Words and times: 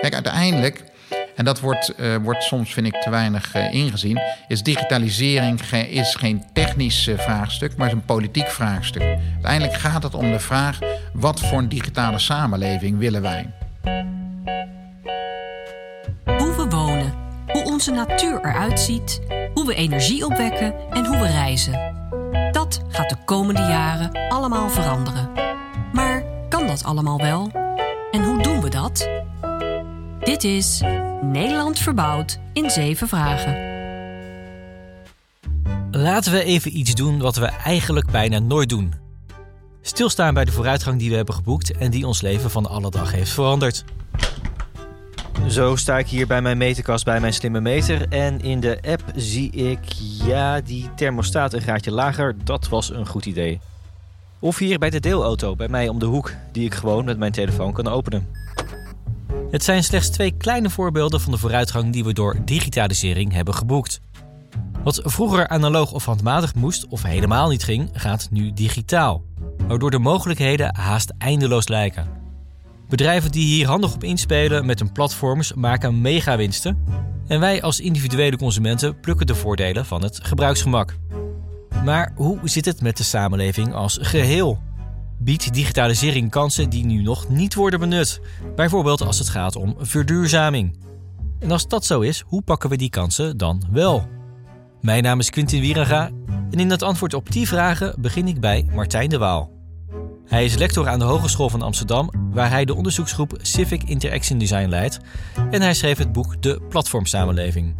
Kijk, 0.00 0.14
uiteindelijk, 0.14 0.84
en 1.36 1.44
dat 1.44 1.60
wordt, 1.60 1.92
uh, 1.96 2.16
wordt 2.16 2.42
soms, 2.42 2.72
vind 2.72 2.86
ik, 2.86 2.94
te 2.94 3.10
weinig 3.10 3.56
uh, 3.56 3.74
ingezien, 3.74 4.20
is 4.48 4.62
digitalisering 4.62 5.60
is 5.72 6.14
geen 6.14 6.44
technisch 6.52 7.06
uh, 7.06 7.18
vraagstuk, 7.18 7.76
maar 7.76 7.86
is 7.86 7.92
een 7.92 8.04
politiek 8.04 8.48
vraagstuk. 8.48 9.02
Uiteindelijk 9.32 9.74
gaat 9.74 10.02
het 10.02 10.14
om 10.14 10.30
de 10.30 10.38
vraag: 10.38 10.78
wat 11.12 11.40
voor 11.40 11.58
een 11.58 11.68
digitale 11.68 12.18
samenleving 12.18 12.98
willen 12.98 13.22
wij? 13.22 13.50
Hoe 16.24 16.54
we 16.56 16.66
wonen, 16.68 17.14
hoe 17.46 17.64
onze 17.64 17.90
natuur 17.90 18.38
eruit 18.44 18.80
ziet, 18.80 19.20
hoe 19.54 19.66
we 19.66 19.74
energie 19.74 20.24
opwekken 20.24 20.74
en 20.90 21.06
hoe 21.06 21.18
we 21.18 21.26
reizen. 21.26 21.98
Dat 22.52 22.82
gaat 22.88 23.08
de 23.08 23.16
komende 23.24 23.60
jaren 23.60 24.10
allemaal 24.28 24.68
veranderen. 24.68 25.30
Maar 25.92 26.24
kan 26.48 26.66
dat 26.66 26.84
allemaal 26.84 27.18
wel? 27.18 27.50
En 28.10 28.24
hoe 28.24 28.42
doen 28.42 28.60
we 28.60 28.68
dat? 28.68 29.19
Dit 30.30 30.44
is 30.44 30.80
Nederland 31.22 31.78
verbouwd 31.78 32.38
in 32.52 32.70
zeven 32.70 33.08
vragen. 33.08 33.56
Laten 35.90 36.32
we 36.32 36.44
even 36.44 36.76
iets 36.76 36.94
doen 36.94 37.18
wat 37.18 37.36
we 37.36 37.46
eigenlijk 37.46 38.10
bijna 38.10 38.38
nooit 38.38 38.68
doen. 38.68 38.94
Stilstaan 39.80 40.34
bij 40.34 40.44
de 40.44 40.52
vooruitgang 40.52 40.98
die 40.98 41.10
we 41.10 41.16
hebben 41.16 41.34
geboekt 41.34 41.76
en 41.76 41.90
die 41.90 42.06
ons 42.06 42.20
leven 42.20 42.50
van 42.50 42.66
alle 42.66 42.90
dag 42.90 43.12
heeft 43.12 43.30
veranderd. 43.30 43.84
Zo 45.48 45.76
sta 45.76 45.98
ik 45.98 46.08
hier 46.08 46.26
bij 46.26 46.42
mijn 46.42 46.58
meterkast 46.58 47.04
bij 47.04 47.20
mijn 47.20 47.34
slimme 47.34 47.60
meter. 47.60 48.08
En 48.08 48.40
in 48.40 48.60
de 48.60 48.78
app 48.82 49.02
zie 49.16 49.50
ik, 49.50 49.80
ja, 50.24 50.60
die 50.60 50.90
thermostaat 50.96 51.52
een 51.52 51.62
graadje 51.62 51.92
lager. 51.92 52.36
Dat 52.44 52.68
was 52.68 52.90
een 52.90 53.06
goed 53.06 53.26
idee. 53.26 53.60
Of 54.38 54.58
hier 54.58 54.78
bij 54.78 54.90
de 54.90 55.00
deelauto 55.00 55.56
bij 55.56 55.68
mij 55.68 55.88
om 55.88 55.98
de 55.98 56.06
hoek, 56.06 56.34
die 56.52 56.64
ik 56.64 56.74
gewoon 56.74 57.04
met 57.04 57.18
mijn 57.18 57.32
telefoon 57.32 57.72
kan 57.72 57.88
openen. 57.88 58.26
Het 59.50 59.64
zijn 59.64 59.84
slechts 59.84 60.08
twee 60.08 60.30
kleine 60.36 60.70
voorbeelden 60.70 61.20
van 61.20 61.32
de 61.32 61.38
vooruitgang 61.38 61.92
die 61.92 62.04
we 62.04 62.12
door 62.12 62.36
digitalisering 62.44 63.32
hebben 63.32 63.54
geboekt. 63.54 64.00
Wat 64.84 65.00
vroeger 65.04 65.48
analoog 65.48 65.92
of 65.92 66.04
handmatig 66.04 66.54
moest 66.54 66.86
of 66.86 67.02
helemaal 67.02 67.48
niet 67.48 67.64
ging, 67.64 67.90
gaat 67.92 68.28
nu 68.30 68.52
digitaal. 68.52 69.22
Waardoor 69.66 69.90
de 69.90 69.98
mogelijkheden 69.98 70.76
haast 70.76 71.12
eindeloos 71.18 71.68
lijken. 71.68 72.08
Bedrijven 72.88 73.30
die 73.30 73.46
hier 73.46 73.66
handig 73.66 73.94
op 73.94 74.04
inspelen 74.04 74.66
met 74.66 74.78
hun 74.78 74.92
platforms 74.92 75.54
maken 75.54 76.00
megawinsten. 76.00 76.84
En 77.26 77.40
wij 77.40 77.62
als 77.62 77.80
individuele 77.80 78.36
consumenten 78.36 79.00
plukken 79.00 79.26
de 79.26 79.34
voordelen 79.34 79.86
van 79.86 80.02
het 80.02 80.18
gebruiksgemak. 80.22 80.96
Maar 81.84 82.12
hoe 82.16 82.38
zit 82.42 82.64
het 82.64 82.82
met 82.82 82.96
de 82.96 83.02
samenleving 83.02 83.74
als 83.74 83.98
geheel? 84.00 84.58
Biedt 85.22 85.54
digitalisering 85.54 86.30
kansen 86.30 86.70
die 86.70 86.84
nu 86.84 87.02
nog 87.02 87.28
niet 87.28 87.54
worden 87.54 87.80
benut? 87.80 88.20
Bijvoorbeeld 88.56 89.00
als 89.00 89.18
het 89.18 89.28
gaat 89.28 89.56
om 89.56 89.74
verduurzaming. 89.78 90.78
En 91.38 91.50
als 91.50 91.68
dat 91.68 91.84
zo 91.84 92.00
is, 92.00 92.22
hoe 92.26 92.42
pakken 92.42 92.70
we 92.70 92.76
die 92.76 92.90
kansen 92.90 93.36
dan 93.36 93.62
wel? 93.70 94.08
Mijn 94.80 95.02
naam 95.02 95.18
is 95.18 95.30
Quintin 95.30 95.60
Wierenga 95.60 96.10
en 96.50 96.58
in 96.58 96.70
het 96.70 96.82
antwoord 96.82 97.14
op 97.14 97.32
die 97.32 97.48
vragen 97.48 97.94
begin 97.98 98.28
ik 98.28 98.40
bij 98.40 98.66
Martijn 98.74 99.08
de 99.08 99.18
Waal. 99.18 99.50
Hij 100.26 100.44
is 100.44 100.56
lector 100.56 100.88
aan 100.88 100.98
de 100.98 101.04
Hogeschool 101.04 101.48
van 101.48 101.62
Amsterdam, 101.62 102.10
waar 102.32 102.50
hij 102.50 102.64
de 102.64 102.74
onderzoeksgroep 102.74 103.38
Civic 103.42 103.82
Interaction 103.82 104.38
Design 104.38 104.68
leidt. 104.68 104.98
En 105.50 105.62
hij 105.62 105.74
schreef 105.74 105.98
het 105.98 106.12
boek 106.12 106.42
De 106.42 106.60
Platformsamenleving. 106.68 107.76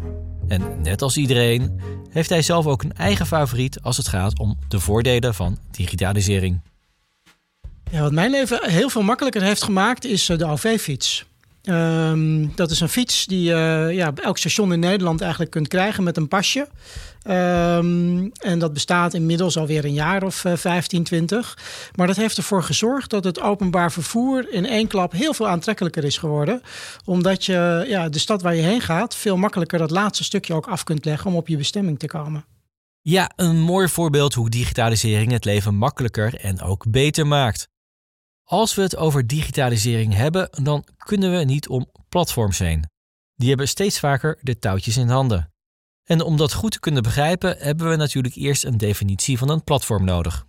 En 0.47 0.81
net 0.81 1.01
als 1.01 1.17
iedereen 1.17 1.79
heeft 2.09 2.29
hij 2.29 2.41
zelf 2.41 2.65
ook 2.65 2.83
een 2.83 2.93
eigen 2.93 3.25
favoriet 3.25 3.81
als 3.81 3.97
het 3.97 4.07
gaat 4.07 4.39
om 4.39 4.57
de 4.67 4.79
voordelen 4.79 5.33
van 5.33 5.57
digitalisering. 5.71 6.61
Ja, 7.91 8.01
wat 8.01 8.11
mijn 8.11 8.31
leven 8.31 8.69
heel 8.69 8.89
veel 8.89 9.01
makkelijker 9.01 9.41
heeft 9.41 9.63
gemaakt 9.63 10.05
is 10.05 10.29
eh, 10.29 10.37
de 10.37 10.45
OV-fiets. 10.45 11.25
Um, 11.63 12.55
dat 12.55 12.71
is 12.71 12.79
een 12.79 12.89
fiets 12.89 13.25
die 13.25 13.41
je 13.41 13.87
uh, 13.93 14.23
elk 14.23 14.37
station 14.37 14.73
in 14.73 14.79
Nederland 14.79 15.21
eigenlijk 15.21 15.51
kunt 15.51 15.67
krijgen 15.67 16.03
met 16.03 16.17
een 16.17 16.27
pasje. 16.27 16.67
Um, 17.27 18.31
en 18.31 18.59
dat 18.59 18.73
bestaat 18.73 19.13
inmiddels 19.13 19.57
alweer 19.57 19.85
een 19.85 19.93
jaar 19.93 20.23
of 20.23 20.43
uh, 20.43 20.53
15, 20.55 21.03
20. 21.03 21.57
Maar 21.95 22.07
dat 22.07 22.15
heeft 22.15 22.37
ervoor 22.37 22.63
gezorgd 22.63 23.09
dat 23.09 23.23
het 23.23 23.41
openbaar 23.41 23.91
vervoer 23.91 24.53
in 24.53 24.65
één 24.65 24.87
klap 24.87 25.11
heel 25.11 25.33
veel 25.33 25.47
aantrekkelijker 25.47 26.03
is 26.03 26.17
geworden. 26.17 26.61
Omdat 27.05 27.45
je 27.45 27.85
ja, 27.87 28.09
de 28.09 28.19
stad 28.19 28.41
waar 28.41 28.55
je 28.55 28.61
heen 28.61 28.81
gaat 28.81 29.15
veel 29.15 29.37
makkelijker 29.37 29.79
dat 29.79 29.91
laatste 29.91 30.23
stukje 30.23 30.53
ook 30.53 30.67
af 30.67 30.83
kunt 30.83 31.05
leggen 31.05 31.29
om 31.29 31.35
op 31.35 31.47
je 31.47 31.57
bestemming 31.57 31.99
te 31.99 32.07
komen. 32.07 32.45
Ja, 33.01 33.31
een 33.35 33.59
mooi 33.59 33.87
voorbeeld 33.87 34.33
hoe 34.33 34.49
digitalisering 34.49 35.31
het 35.31 35.45
leven 35.45 35.75
makkelijker 35.75 36.35
en 36.35 36.61
ook 36.61 36.85
beter 36.89 37.27
maakt. 37.27 37.70
Als 38.51 38.75
we 38.75 38.81
het 38.81 38.97
over 38.97 39.27
digitalisering 39.27 40.13
hebben, 40.13 40.49
dan 40.63 40.85
kunnen 40.97 41.37
we 41.37 41.43
niet 41.43 41.67
om 41.67 41.91
platforms 42.09 42.59
heen. 42.59 42.85
Die 43.35 43.49
hebben 43.49 43.67
steeds 43.67 43.99
vaker 43.99 44.39
de 44.41 44.59
touwtjes 44.59 44.97
in 44.97 45.07
handen. 45.07 45.53
En 46.03 46.21
om 46.21 46.37
dat 46.37 46.53
goed 46.53 46.71
te 46.71 46.79
kunnen 46.79 47.03
begrijpen, 47.03 47.55
hebben 47.57 47.89
we 47.89 47.95
natuurlijk 47.95 48.35
eerst 48.35 48.63
een 48.63 48.77
definitie 48.77 49.37
van 49.37 49.49
een 49.49 49.63
platform 49.63 50.03
nodig. 50.03 50.45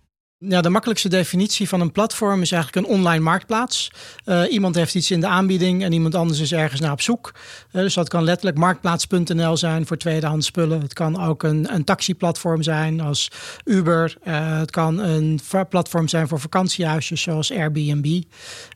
Ja, 0.47 0.61
de 0.61 0.69
makkelijkste 0.69 1.09
definitie 1.09 1.69
van 1.69 1.81
een 1.81 1.91
platform 1.91 2.41
is 2.41 2.51
eigenlijk 2.51 2.87
een 2.87 2.93
online 2.93 3.23
marktplaats. 3.23 3.91
Uh, 4.25 4.51
iemand 4.51 4.75
heeft 4.75 4.95
iets 4.95 5.11
in 5.11 5.19
de 5.19 5.27
aanbieding 5.27 5.83
en 5.83 5.91
iemand 5.91 6.15
anders 6.15 6.39
is 6.39 6.53
ergens 6.53 6.81
naar 6.81 6.91
op 6.91 7.01
zoek. 7.01 7.31
Uh, 7.71 7.81
dus 7.81 7.93
dat 7.93 8.09
kan 8.09 8.23
letterlijk 8.23 8.57
marktplaats.nl 8.57 9.57
zijn 9.57 9.85
voor 9.85 9.97
tweedehands 9.97 10.47
spullen. 10.47 10.81
Het 10.81 10.93
kan 10.93 11.23
ook 11.23 11.43
een, 11.43 11.73
een 11.73 11.83
taxiplatform 11.83 12.63
zijn 12.63 13.01
als 13.01 13.31
Uber. 13.65 14.15
Uh, 14.23 14.57
het 14.59 14.71
kan 14.71 14.99
een 14.99 15.39
platform 15.69 16.07
zijn 16.07 16.27
voor 16.27 16.39
vakantiehuisjes 16.39 17.21
zoals 17.21 17.51
Airbnb. 17.51 18.21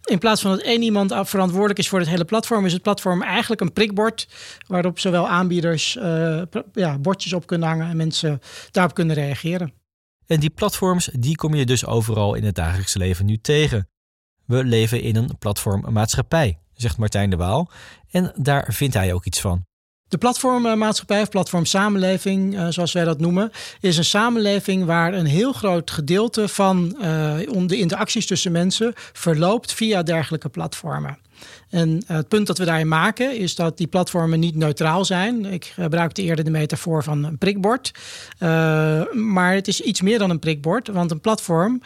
In 0.03 0.19
plaats 0.19 0.41
van 0.41 0.51
dat 0.51 0.61
één 0.61 0.81
iemand 0.81 1.13
verantwoordelijk 1.22 1.79
is 1.79 1.89
voor 1.89 2.00
het 2.00 2.09
hele 2.09 2.25
platform, 2.25 2.66
is 2.66 2.73
het 2.73 2.81
platform 2.81 3.22
eigenlijk 3.23 3.61
een 3.61 3.73
prikbord 3.73 4.27
waarop 4.67 5.00
zowel 5.00 5.27
aanbieders 5.27 5.97
ja, 6.73 6.97
bordjes 7.00 7.33
op 7.33 7.47
kunnen 7.47 7.67
hangen 7.67 7.89
en 7.89 7.97
mensen 7.97 8.41
daarop 8.72 8.94
kunnen 8.94 9.16
reageren. 9.16 9.85
En 10.27 10.39
die 10.39 10.49
platforms, 10.49 11.09
die 11.19 11.35
kom 11.35 11.53
je 11.53 11.65
dus 11.65 11.85
overal 11.85 12.35
in 12.35 12.43
het 12.43 12.55
dagelijkse 12.55 12.97
leven 12.97 13.25
nu 13.25 13.38
tegen. 13.38 13.89
We 14.45 14.63
leven 14.63 15.01
in 15.01 15.15
een 15.15 15.38
platformmaatschappij, 15.38 16.59
zegt 16.73 16.97
Martijn 16.97 17.29
de 17.29 17.35
Waal. 17.35 17.71
En 18.09 18.33
daar 18.35 18.73
vindt 18.73 18.93
hij 18.93 19.13
ook 19.13 19.25
iets 19.25 19.41
van. 19.41 19.66
De 20.07 20.18
platformmaatschappij 20.18 21.22
of 21.22 21.29
platformsamenleving, 21.29 22.53
uh, 22.53 22.68
zoals 22.69 22.94
wij 22.94 23.03
dat 23.03 23.19
noemen, 23.19 23.51
is 23.79 23.97
een 23.97 24.06
samenleving 24.06 24.85
waar 24.85 25.13
een 25.13 25.25
heel 25.25 25.53
groot 25.53 25.91
gedeelte 25.91 26.47
van 26.47 26.95
uh, 27.01 27.35
de 27.66 27.78
interacties 27.78 28.25
tussen 28.25 28.51
mensen 28.51 28.94
verloopt 28.95 29.73
via 29.73 30.03
dergelijke 30.03 30.50
platformen. 30.50 31.18
En 31.69 32.03
het 32.06 32.28
punt 32.28 32.47
dat 32.47 32.57
we 32.57 32.66
daarin 32.66 32.88
maken 32.88 33.38
is 33.38 33.56
dat 33.56 33.78
die 33.78 33.88
platformen 33.88 34.40
niet 34.40 34.56
neutraal 34.56 35.06
zijn. 35.06 35.45
Ik 35.45 35.66
gebruikte 35.66 36.22
eerder 36.22 36.45
de 36.45 36.51
metafoor 36.51 37.03
van 37.03 37.24
een 37.24 37.38
prikbord. 37.38 37.91
Maar 39.13 39.53
het 39.53 39.68
is 39.68 39.81
iets 39.81 40.01
meer 40.01 40.19
dan 40.19 40.29
een 40.29 40.39
prikbord. 40.39 40.88
Want 40.88 41.12
een 41.12 41.22
platform 41.22 41.81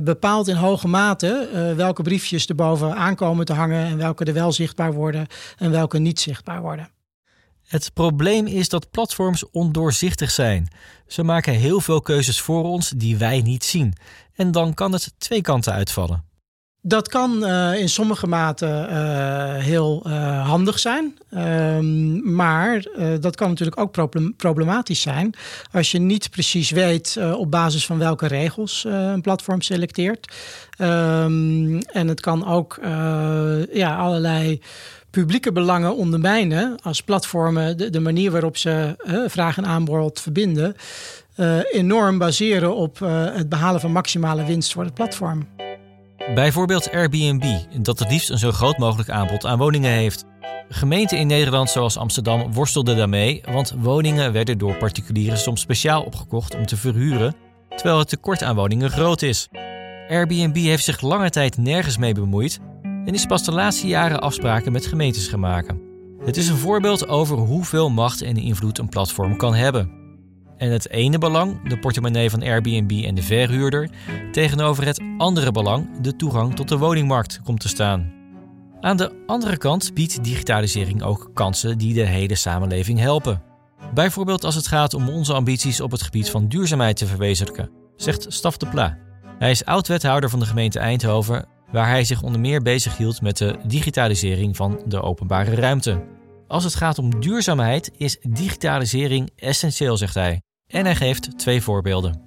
bepaalt 0.00 0.48
in 0.48 0.56
hoge 0.56 0.88
mate 0.88 1.48
welke 1.76 2.02
briefjes 2.02 2.46
er 2.46 2.54
boven 2.54 2.94
aankomen 2.94 3.44
te 3.44 3.52
hangen. 3.52 3.86
En 3.86 3.96
welke 3.96 4.24
er 4.24 4.32
wel 4.32 4.52
zichtbaar 4.52 4.92
worden 4.92 5.26
en 5.58 5.70
welke 5.70 5.98
niet 5.98 6.20
zichtbaar 6.20 6.60
worden. 6.60 6.95
Het 7.66 7.90
probleem 7.94 8.46
is 8.46 8.68
dat 8.68 8.90
platforms 8.90 9.50
ondoorzichtig 9.50 10.30
zijn. 10.30 10.68
Ze 11.06 11.22
maken 11.22 11.52
heel 11.52 11.80
veel 11.80 12.00
keuzes 12.00 12.40
voor 12.40 12.64
ons 12.64 12.90
die 12.90 13.16
wij 13.16 13.40
niet 13.40 13.64
zien. 13.64 13.94
En 14.34 14.50
dan 14.50 14.74
kan 14.74 14.92
het 14.92 15.12
twee 15.18 15.40
kanten 15.40 15.72
uitvallen. 15.72 16.24
Dat 16.82 17.08
kan 17.08 17.44
uh, 17.44 17.80
in 17.80 17.88
sommige 17.88 18.26
mate 18.26 18.66
uh, 18.90 19.64
heel 19.64 20.02
uh, 20.06 20.48
handig 20.48 20.78
zijn. 20.78 21.18
Um, 21.30 22.34
maar 22.34 22.86
dat 23.20 23.36
kan 23.36 23.48
natuurlijk 23.48 23.80
ook 23.80 24.10
problematisch 24.36 25.00
zijn. 25.00 25.34
Als 25.72 25.90
je 25.90 25.98
niet 25.98 26.30
precies 26.30 26.70
weet 26.70 27.18
op 27.36 27.50
basis 27.50 27.86
van 27.86 27.98
welke 27.98 28.26
regels 28.26 28.84
een 28.84 29.20
platform 29.20 29.60
selecteert. 29.60 30.34
Um, 30.78 31.78
en 31.80 32.08
het 32.08 32.20
kan 32.20 32.46
ook 32.46 32.78
ja, 33.72 33.96
allerlei 33.96 34.62
publieke 35.20 35.52
belangen 35.52 35.96
ondermijnen 35.96 36.78
als 36.82 37.02
platformen 37.02 37.92
de, 37.92 38.00
manier 38.00 38.30
waarop 38.30 38.56
ze 38.56 38.94
vraag 39.28 39.56
en 39.56 39.66
aanbod 39.66 40.20
verbinden. 40.20 40.76
enorm 41.70 42.18
baseren 42.18 42.76
op 42.76 42.98
het 43.32 43.48
behalen 43.48 43.80
van 43.80 43.92
maximale 43.92 44.44
winst 44.44 44.72
voor 44.72 44.84
het 44.84 44.94
platform. 44.94 45.48
Bijvoorbeeld 46.34 46.90
Airbnb, 46.90 47.44
dat 47.82 47.98
het 47.98 48.10
liefst 48.10 48.30
een 48.30 48.38
zo 48.38 48.50
groot 48.50 48.78
mogelijk 48.78 49.10
aanbod 49.10 49.44
aan 49.44 49.58
woningen 49.58 49.90
heeft. 49.90 50.24
Gemeenten 50.68 51.18
in 51.18 51.26
Nederland 51.26 51.70
zoals 51.70 51.96
Amsterdam 51.96 52.52
worstelden 52.52 52.96
daarmee, 52.96 53.42
want 53.50 53.74
woningen 53.78 54.32
werden 54.32 54.58
door 54.58 54.76
particulieren 54.76 55.38
soms 55.38 55.60
speciaal 55.60 56.02
opgekocht 56.02 56.54
om 56.54 56.66
te 56.66 56.76
verhuren, 56.76 57.34
terwijl 57.68 57.98
het 57.98 58.08
tekort 58.08 58.42
aan 58.42 58.56
woningen 58.56 58.90
groot 58.90 59.22
is. 59.22 59.48
Airbnb 60.08 60.56
heeft 60.56 60.84
zich 60.84 61.00
lange 61.00 61.30
tijd 61.30 61.56
nergens 61.56 61.96
mee 61.96 62.14
bemoeid 62.14 62.60
en 63.06 63.14
is 63.14 63.26
pas 63.26 63.44
de 63.44 63.52
laatste 63.52 63.86
jaren 63.86 64.20
afspraken 64.20 64.72
met 64.72 64.86
gemeentes 64.86 65.28
gaan 65.28 65.40
maken. 65.40 65.80
Het 66.24 66.36
is 66.36 66.48
een 66.48 66.56
voorbeeld 66.56 67.08
over 67.08 67.36
hoeveel 67.36 67.90
macht 67.90 68.22
en 68.22 68.36
invloed 68.36 68.78
een 68.78 68.88
platform 68.88 69.36
kan 69.36 69.54
hebben. 69.54 69.90
En 70.56 70.70
het 70.70 70.90
ene 70.90 71.18
belang, 71.18 71.68
de 71.68 71.78
portemonnee 71.78 72.30
van 72.30 72.42
Airbnb 72.42 73.04
en 73.04 73.14
de 73.14 73.22
verhuurder, 73.22 73.90
tegenover 74.32 74.86
het 74.86 75.00
andere 75.18 75.52
belang, 75.52 76.00
de 76.00 76.16
toegang 76.16 76.56
tot 76.56 76.68
de 76.68 76.78
woningmarkt, 76.78 77.40
komt 77.44 77.60
te 77.60 77.68
staan. 77.68 78.12
Aan 78.80 78.96
de 78.96 79.22
andere 79.26 79.56
kant 79.56 79.94
biedt 79.94 80.24
digitalisering 80.24 81.02
ook 81.02 81.30
kansen 81.34 81.78
die 81.78 81.94
de 81.94 82.06
hele 82.06 82.34
samenleving 82.34 82.98
helpen. 82.98 83.42
Bijvoorbeeld 83.94 84.44
als 84.44 84.54
het 84.54 84.66
gaat 84.66 84.94
om 84.94 85.08
onze 85.08 85.32
ambities 85.32 85.80
op 85.80 85.90
het 85.90 86.02
gebied 86.02 86.30
van 86.30 86.48
duurzaamheid 86.48 86.96
te 86.96 87.06
verwezenlijken, 87.06 87.70
zegt 87.96 88.26
Staf 88.28 88.56
de 88.56 88.66
Pla. 88.66 88.98
Hij 89.38 89.50
is 89.50 89.64
oud-wethouder 89.64 90.30
van 90.30 90.38
de 90.38 90.46
gemeente 90.46 90.78
Eindhoven, 90.78 91.48
waar 91.76 91.88
hij 91.88 92.04
zich 92.04 92.22
onder 92.22 92.40
meer 92.40 92.62
bezighield 92.62 93.22
met 93.22 93.36
de 93.36 93.56
digitalisering 93.66 94.56
van 94.56 94.80
de 94.86 95.02
openbare 95.02 95.54
ruimte. 95.54 96.04
Als 96.48 96.64
het 96.64 96.74
gaat 96.74 96.98
om 96.98 97.20
duurzaamheid 97.20 97.90
is 97.96 98.18
digitalisering 98.28 99.30
essentieel, 99.36 99.96
zegt 99.96 100.14
hij. 100.14 100.40
En 100.66 100.84
hij 100.84 100.94
geeft 100.94 101.38
twee 101.38 101.62
voorbeelden. 101.62 102.20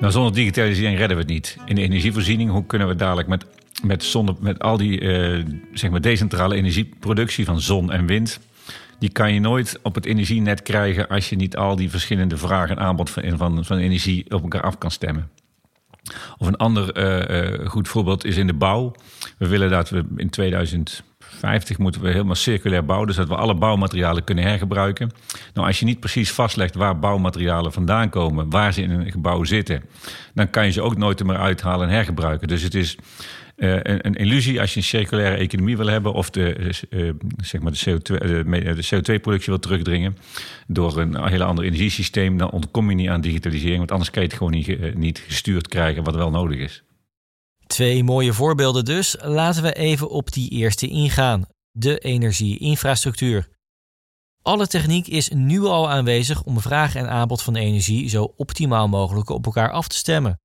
Nou, 0.00 0.12
zonder 0.12 0.34
digitalisering 0.34 0.98
redden 0.98 1.16
we 1.16 1.22
het 1.22 1.32
niet. 1.32 1.56
In 1.64 1.74
de 1.74 1.82
energievoorziening, 1.82 2.50
hoe 2.50 2.66
kunnen 2.66 2.88
we 2.88 2.94
dadelijk 2.94 3.28
met, 3.28 3.46
met, 3.82 4.04
zonder, 4.04 4.34
met 4.40 4.58
al 4.58 4.76
die 4.76 5.00
uh, 5.00 5.44
zeg 5.72 5.90
maar 5.90 6.00
decentrale 6.00 6.54
energieproductie 6.54 7.44
van 7.44 7.60
zon 7.60 7.92
en 7.92 8.06
wind 8.06 8.40
die 8.98 9.10
kan 9.10 9.32
je 9.32 9.40
nooit 9.40 9.78
op 9.82 9.94
het 9.94 10.06
energienet 10.06 10.62
krijgen 10.62 11.08
als 11.08 11.28
je 11.28 11.36
niet 11.36 11.56
al 11.56 11.76
die 11.76 11.90
verschillende 11.90 12.36
vragen 12.36 12.76
en 12.76 12.82
aanbod 12.82 13.10
van, 13.10 13.36
van, 13.36 13.64
van 13.64 13.78
energie 13.78 14.24
op 14.30 14.42
elkaar 14.42 14.62
af 14.62 14.78
kan 14.78 14.90
stemmen. 14.90 15.30
Of 16.38 16.46
een 16.46 16.56
ander 16.56 16.96
uh, 17.60 17.68
goed 17.68 17.88
voorbeeld 17.88 18.24
is 18.24 18.36
in 18.36 18.46
de 18.46 18.54
bouw. 18.54 18.94
We 19.38 19.48
willen 19.48 19.70
dat 19.70 19.90
we 19.90 20.04
in 20.16 20.30
2050 20.30 21.78
moeten 21.78 22.00
we 22.00 22.10
helemaal 22.10 22.34
circulair 22.34 22.84
bouwen, 22.84 23.06
dus 23.06 23.16
dat 23.16 23.28
we 23.28 23.34
alle 23.34 23.54
bouwmaterialen 23.54 24.24
kunnen 24.24 24.44
hergebruiken. 24.44 25.10
Nou, 25.54 25.66
als 25.66 25.78
je 25.78 25.84
niet 25.84 26.00
precies 26.00 26.32
vastlegt 26.32 26.74
waar 26.74 26.98
bouwmaterialen 26.98 27.72
vandaan 27.72 28.08
komen, 28.08 28.50
waar 28.50 28.72
ze 28.72 28.82
in 28.82 28.90
een 28.90 29.10
gebouw 29.10 29.44
zitten, 29.44 29.82
dan 30.34 30.50
kan 30.50 30.64
je 30.64 30.72
ze 30.72 30.82
ook 30.82 30.96
nooit 30.96 31.24
meer 31.24 31.36
uithalen 31.36 31.88
en 31.88 31.94
hergebruiken. 31.94 32.48
Dus 32.48 32.62
het 32.62 32.74
is 32.74 32.96
een, 33.56 34.06
een, 34.06 34.14
illusie 34.14 34.60
als 34.60 34.70
je 34.70 34.76
een 34.76 34.86
circulaire 34.86 35.36
economie 35.36 35.76
wil 35.76 35.86
hebben 35.86 36.12
of 36.12 36.30
de, 36.30 36.74
uh, 36.90 37.12
zeg 37.36 37.60
maar 37.60 37.72
de 37.72 38.86
CO2-productie 38.94 39.42
CO2 39.42 39.46
wil 39.46 39.58
terugdringen 39.58 40.16
door 40.66 40.98
een 40.98 41.28
heel 41.28 41.42
ander 41.42 41.64
energiesysteem, 41.64 42.38
dan 42.38 42.50
ontkom 42.50 42.88
je 42.88 42.96
niet 42.96 43.08
aan 43.08 43.20
digitalisering, 43.20 43.78
want 43.78 43.90
anders 43.90 44.10
kan 44.10 44.22
je 44.22 44.28
het 44.28 44.36
gewoon 44.36 44.52
niet, 44.52 44.94
niet 44.94 45.18
gestuurd 45.18 45.68
krijgen 45.68 46.04
wat 46.04 46.14
wel 46.14 46.30
nodig 46.30 46.58
is. 46.58 46.82
Twee 47.66 48.04
mooie 48.04 48.32
voorbeelden 48.32 48.84
dus. 48.84 49.16
Laten 49.20 49.62
we 49.62 49.72
even 49.72 50.10
op 50.10 50.32
die 50.32 50.50
eerste 50.50 50.88
ingaan: 50.88 51.46
de 51.70 51.98
energieinfrastructuur. 51.98 53.48
Alle 54.42 54.66
techniek 54.66 55.06
is 55.06 55.28
nu 55.28 55.60
al 55.60 55.90
aanwezig 55.90 56.42
om 56.42 56.60
vraag 56.60 56.94
en 56.94 57.08
aanbod 57.08 57.42
van 57.42 57.56
energie 57.56 58.08
zo 58.08 58.32
optimaal 58.36 58.88
mogelijk 58.88 59.28
op 59.28 59.46
elkaar 59.46 59.70
af 59.70 59.88
te 59.88 59.96
stemmen. 59.96 60.40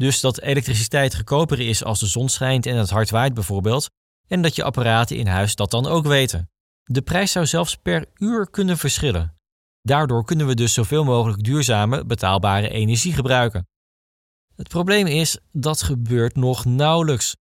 Dus 0.00 0.20
dat 0.20 0.40
elektriciteit 0.40 1.16
goedkoper 1.16 1.60
is 1.60 1.84
als 1.84 2.00
de 2.00 2.06
zon 2.06 2.28
schijnt 2.28 2.66
en 2.66 2.76
het 2.76 2.90
hard 2.90 3.10
waait 3.10 3.34
bijvoorbeeld, 3.34 3.90
en 4.28 4.42
dat 4.42 4.56
je 4.56 4.62
apparaten 4.62 5.16
in 5.16 5.26
huis 5.26 5.54
dat 5.54 5.70
dan 5.70 5.86
ook 5.86 6.06
weten. 6.06 6.50
De 6.84 7.02
prijs 7.02 7.32
zou 7.32 7.46
zelfs 7.46 7.76
per 7.76 8.06
uur 8.14 8.50
kunnen 8.50 8.78
verschillen. 8.78 9.36
Daardoor 9.82 10.24
kunnen 10.24 10.46
we 10.46 10.54
dus 10.54 10.74
zoveel 10.74 11.04
mogelijk 11.04 11.42
duurzame, 11.42 12.04
betaalbare 12.04 12.68
energie 12.68 13.12
gebruiken. 13.12 13.68
Het 14.56 14.68
probleem 14.68 15.06
is, 15.06 15.38
dat 15.52 15.82
gebeurt 15.82 16.36
nog 16.36 16.64
nauwelijks. 16.64 17.36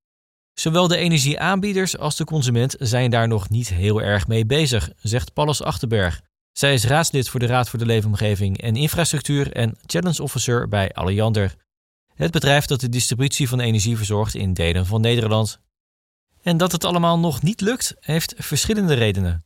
Zowel 0.54 0.88
de 0.88 0.98
energieaanbieders 0.98 1.98
als 1.98 2.16
de 2.16 2.24
consument 2.24 2.76
zijn 2.80 3.12
daar 3.12 3.28
nog 3.28 3.50
niet 3.50 3.70
heel 3.70 4.02
erg 4.02 4.28
mee 4.28 4.46
bezig, 4.46 4.90
zegt 4.98 5.34
Paulus 5.34 5.64
Achterberg. 5.64 6.22
Zij 6.52 6.74
is 6.74 6.86
raadslid 6.86 7.30
voor 7.30 7.40
de 7.40 7.46
Raad 7.46 7.70
voor 7.70 7.80
de 7.80 7.86
Leefomgeving 7.86 8.62
en 8.62 8.76
Infrastructuur 8.76 9.52
en 9.52 9.78
Challenge 9.86 10.24
Officer 10.24 10.68
bij 10.68 10.92
Alliander. 10.94 11.56
Het 12.20 12.32
bedrijf 12.32 12.66
dat 12.66 12.80
de 12.80 12.90
distributie 12.90 13.48
van 13.50 13.60
energie 13.60 13.98
verzorgt 13.98 14.36
in 14.36 14.54
delen 14.54 14.86
van 14.86 15.02
Nederland. 15.02 15.60
En 16.42 16.58
dat 16.58 16.72
het 16.72 16.84
allemaal 16.84 17.20
nog 17.20 17.42
niet 17.42 17.62
lukt, 17.62 17.96
heeft 18.00 18.34
verschillende 18.38 18.94
redenen. 18.94 19.44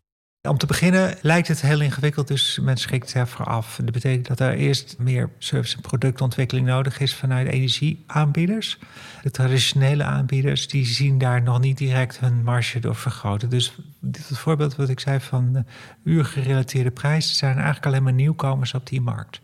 Om 0.50 0.58
te 0.58 0.66
beginnen 0.66 1.18
lijkt 1.22 1.48
het 1.48 1.62
heel 1.62 1.81
ingewikkeld, 1.81 2.28
dus 2.28 2.60
men 2.62 2.78
schrikt 2.78 3.14
ervoor 3.14 3.46
af. 3.46 3.80
Dat 3.84 3.92
betekent 3.92 4.28
dat 4.28 4.40
er 4.40 4.54
eerst 4.54 4.96
meer 4.98 5.30
service- 5.38 5.75
en 5.75 5.81
productontwikkeling 5.81 6.68
nodig 6.68 7.00
is 7.00 7.16
vanuit 7.16 7.48
energieaanbieders. 7.48 8.78
De 9.22 9.31
traditionele 9.31 10.04
aanbieders 10.04 10.68
die 10.68 10.86
zien 10.86 11.18
daar 11.18 11.42
nog 11.42 11.60
niet 11.60 11.78
direct 11.78 12.20
hun 12.20 12.44
marge 12.44 12.80
door 12.80 12.96
vergroten. 12.96 13.50
Dus 13.50 13.75
dit 14.00 14.38
voorbeeld 14.38 14.75
wat 14.75 14.90
ik 14.90 15.00
zei 15.00 15.20
van 15.20 15.66
uurgerelateerde 16.04 16.92
prijzen 16.92 17.36
zijn 17.36 17.56
eigenlijk 17.56 17.86
alleen 17.86 18.04
maar 18.04 18.14
nieuwkomers 18.14 18.74
op 18.74 18.88
die 18.88 19.02
markt. 19.02 19.40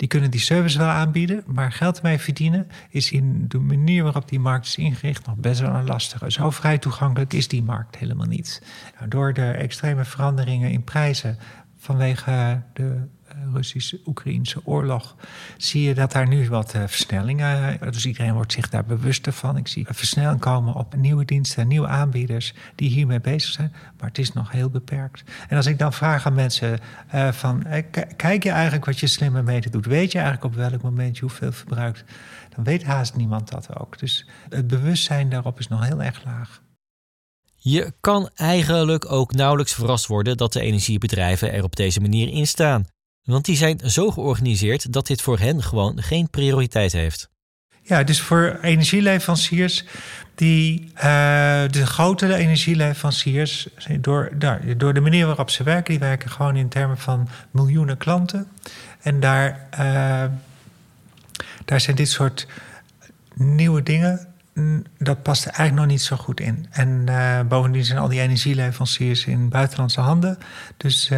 Die 0.00 0.08
kunnen 0.08 0.30
die 0.30 0.40
service 0.40 0.78
wel 0.78 0.86
aanbieden, 0.86 1.42
maar 1.46 1.72
geld 1.72 1.96
ermee 1.96 2.18
verdienen 2.18 2.66
is 2.88 3.12
in 3.12 3.44
de 3.48 3.58
manier 3.58 4.02
waarop 4.02 4.28
die 4.28 4.40
markt 4.40 4.66
is 4.66 4.76
ingericht 4.76 5.26
nog 5.26 5.36
best 5.36 5.60
wel 5.60 5.74
een 5.74 5.86
lastige. 5.86 6.30
Zo 6.30 6.50
vrij 6.50 6.78
toegankelijk 6.78 7.32
is 7.32 7.48
die 7.48 7.62
markt 7.62 7.96
helemaal 7.96 8.26
niet. 8.26 8.62
Nou, 8.96 9.08
door 9.08 9.32
de 9.32 9.50
extreme 9.50 10.04
veranderingen 10.04 10.70
in 10.70 10.84
prijzen 10.84 11.38
vanwege 11.76 12.62
de 12.72 13.06
Russisch-Oekraïnse 13.52 14.60
oorlog, 14.64 15.16
zie 15.56 15.82
je 15.82 15.94
dat 15.94 16.12
daar 16.12 16.28
nu 16.28 16.48
wat 16.48 16.74
uh, 16.74 16.82
versnellingen. 16.86 17.78
Dus 17.92 18.06
iedereen 18.06 18.34
wordt 18.34 18.52
zich 18.52 18.68
daar 18.68 18.84
bewuster 18.84 19.32
van. 19.32 19.56
Ik 19.56 19.68
zie 19.68 19.86
versnelling 19.90 20.40
komen 20.40 20.74
op 20.74 20.96
nieuwe 20.96 21.24
diensten, 21.24 21.68
nieuwe 21.68 21.86
aanbieders 21.86 22.54
die 22.74 22.90
hiermee 22.90 23.20
bezig 23.20 23.52
zijn. 23.52 23.72
Maar 23.98 24.08
het 24.08 24.18
is 24.18 24.32
nog 24.32 24.50
heel 24.50 24.70
beperkt. 24.70 25.22
En 25.48 25.56
als 25.56 25.66
ik 25.66 25.78
dan 25.78 25.92
vraag 25.92 26.26
aan 26.26 26.34
mensen: 26.34 26.78
uh, 27.14 27.32
van, 27.32 27.66
kijk 28.16 28.42
je 28.42 28.50
eigenlijk 28.50 28.84
wat 28.84 29.00
je 29.00 29.06
slimme 29.06 29.42
meter 29.42 29.70
doet? 29.70 29.86
Weet 29.86 30.12
je 30.12 30.18
eigenlijk 30.18 30.54
op 30.54 30.54
welk 30.54 30.82
moment 30.82 31.16
je 31.16 31.20
hoeveel 31.20 31.52
verbruikt? 31.52 32.04
Dan 32.54 32.64
weet 32.64 32.84
haast 32.84 33.16
niemand 33.16 33.50
dat 33.50 33.78
ook. 33.78 33.98
Dus 33.98 34.26
het 34.48 34.66
bewustzijn 34.66 35.28
daarop 35.28 35.58
is 35.58 35.68
nog 35.68 35.86
heel 35.86 36.02
erg 36.02 36.24
laag. 36.24 36.62
Je 37.62 37.92
kan 38.00 38.30
eigenlijk 38.34 39.12
ook 39.12 39.32
nauwelijks 39.32 39.74
verrast 39.74 40.06
worden 40.06 40.36
dat 40.36 40.52
de 40.52 40.60
energiebedrijven 40.60 41.52
er 41.52 41.62
op 41.62 41.76
deze 41.76 42.00
manier 42.00 42.28
in 42.28 42.46
staan. 42.46 42.86
Want 43.24 43.44
die 43.44 43.56
zijn 43.56 43.80
zo 43.84 44.10
georganiseerd 44.10 44.92
dat 44.92 45.06
dit 45.06 45.22
voor 45.22 45.38
hen 45.38 45.62
gewoon 45.62 46.02
geen 46.02 46.30
prioriteit 46.30 46.92
heeft. 46.92 47.30
Ja, 47.82 48.02
dus 48.02 48.20
voor 48.20 48.58
energieleveranciers, 48.62 49.84
die, 50.34 50.92
uh, 50.96 51.02
de 51.70 51.86
grote 51.86 52.34
energieleveranciers, 52.34 53.68
door, 54.00 54.30
nou, 54.38 54.76
door 54.76 54.94
de 54.94 55.00
manier 55.00 55.26
waarop 55.26 55.50
ze 55.50 55.62
werken, 55.62 55.90
die 55.90 55.98
werken 55.98 56.30
gewoon 56.30 56.56
in 56.56 56.68
termen 56.68 56.98
van 56.98 57.28
miljoenen 57.50 57.96
klanten. 57.96 58.48
En 59.00 59.20
daar, 59.20 59.66
uh, 59.72 60.24
daar 61.64 61.80
zijn 61.80 61.96
dit 61.96 62.08
soort 62.08 62.46
nieuwe 63.34 63.82
dingen, 63.82 64.28
mm, 64.54 64.84
dat 64.98 65.22
past 65.22 65.44
er 65.44 65.52
eigenlijk 65.52 65.80
nog 65.80 65.96
niet 65.96 66.06
zo 66.06 66.16
goed 66.16 66.40
in. 66.40 66.66
En 66.70 67.06
uh, 67.08 67.40
bovendien 67.40 67.84
zijn 67.84 67.98
al 67.98 68.08
die 68.08 68.20
energieleveranciers 68.20 69.24
in 69.24 69.48
buitenlandse 69.48 70.00
handen. 70.00 70.38
Dus 70.76 71.08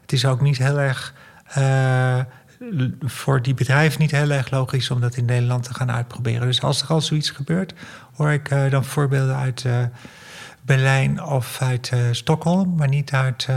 het 0.00 0.12
is 0.12 0.24
ook 0.24 0.40
niet 0.40 0.58
heel 0.58 0.78
erg 0.80 1.14
uh, 1.58 2.18
voor 3.00 3.42
die 3.42 3.54
bedrijven 3.54 4.00
niet 4.00 4.10
heel 4.10 4.30
erg 4.30 4.50
logisch 4.50 4.90
om 4.90 5.00
dat 5.00 5.16
in 5.16 5.24
Nederland 5.24 5.62
te 5.62 5.74
gaan 5.74 5.90
uitproberen. 5.90 6.46
Dus 6.46 6.62
als 6.62 6.82
er 6.82 6.88
al 6.88 7.00
zoiets 7.00 7.30
gebeurt, 7.30 7.74
hoor 8.14 8.30
ik 8.30 8.50
uh, 8.50 8.70
dan 8.70 8.84
voorbeelden 8.84 9.36
uit 9.36 9.64
uh, 9.64 9.84
Berlijn 10.62 11.22
of 11.22 11.62
uit 11.62 11.92
Stockholm, 12.10 12.74
maar 12.76 12.88
niet 12.88 13.12
uit, 13.12 13.48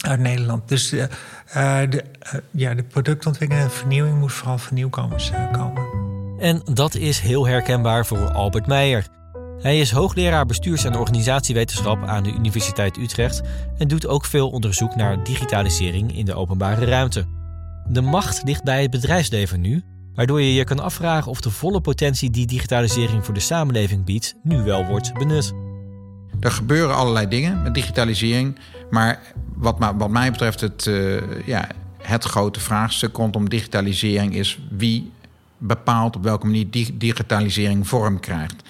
uit 0.00 0.20
Nederland. 0.20 0.68
Dus 0.68 0.88
de, 0.88 2.04
ja, 2.50 2.74
de 2.74 2.82
productontwikkeling 2.82 3.66
en 3.66 3.72
vernieuwing 3.72 4.18
moet 4.18 4.32
vooral 4.32 4.58
van 4.58 4.74
nieuwkomers 4.74 5.32
komen. 5.52 5.82
En 6.38 6.62
dat 6.72 6.94
is 6.94 7.20
heel 7.20 7.46
herkenbaar 7.46 8.06
voor 8.06 8.32
Albert 8.32 8.66
Meijer. 8.66 9.15
Hij 9.60 9.78
is 9.78 9.90
hoogleraar 9.90 10.46
bestuurs- 10.46 10.84
en 10.84 10.96
organisatiewetenschap 10.96 12.04
aan 12.04 12.22
de 12.22 12.32
Universiteit 12.32 12.96
Utrecht 12.96 13.42
en 13.78 13.88
doet 13.88 14.06
ook 14.06 14.24
veel 14.24 14.48
onderzoek 14.48 14.96
naar 14.96 15.24
digitalisering 15.24 16.16
in 16.16 16.24
de 16.24 16.34
openbare 16.34 16.84
ruimte. 16.84 17.24
De 17.88 18.00
macht 18.00 18.42
ligt 18.44 18.64
bij 18.64 18.82
het 18.82 18.90
bedrijfsleven 18.90 19.60
nu, 19.60 19.82
waardoor 20.14 20.40
je 20.40 20.54
je 20.54 20.64
kan 20.64 20.80
afvragen 20.80 21.30
of 21.30 21.40
de 21.40 21.50
volle 21.50 21.80
potentie 21.80 22.30
die 22.30 22.46
digitalisering 22.46 23.24
voor 23.24 23.34
de 23.34 23.40
samenleving 23.40 24.04
biedt 24.04 24.34
nu 24.42 24.62
wel 24.62 24.84
wordt 24.84 25.14
benut. 25.14 25.52
Er 26.40 26.50
gebeuren 26.50 26.96
allerlei 26.96 27.28
dingen 27.28 27.62
met 27.62 27.74
digitalisering, 27.74 28.58
maar 28.90 29.20
wat, 29.54 29.76
wat 29.96 30.10
mij 30.10 30.30
betreft 30.30 30.60
het, 30.60 30.86
uh, 30.86 31.46
ja, 31.46 31.68
het 32.02 32.24
grote 32.24 32.60
vraagstuk 32.60 33.16
rondom 33.16 33.48
digitalisering 33.48 34.34
is 34.34 34.58
wie 34.70 35.12
bepaalt 35.58 36.16
op 36.16 36.22
welke 36.22 36.46
manier 36.46 36.66
digitalisering 36.94 37.88
vorm 37.88 38.20
krijgt. 38.20 38.62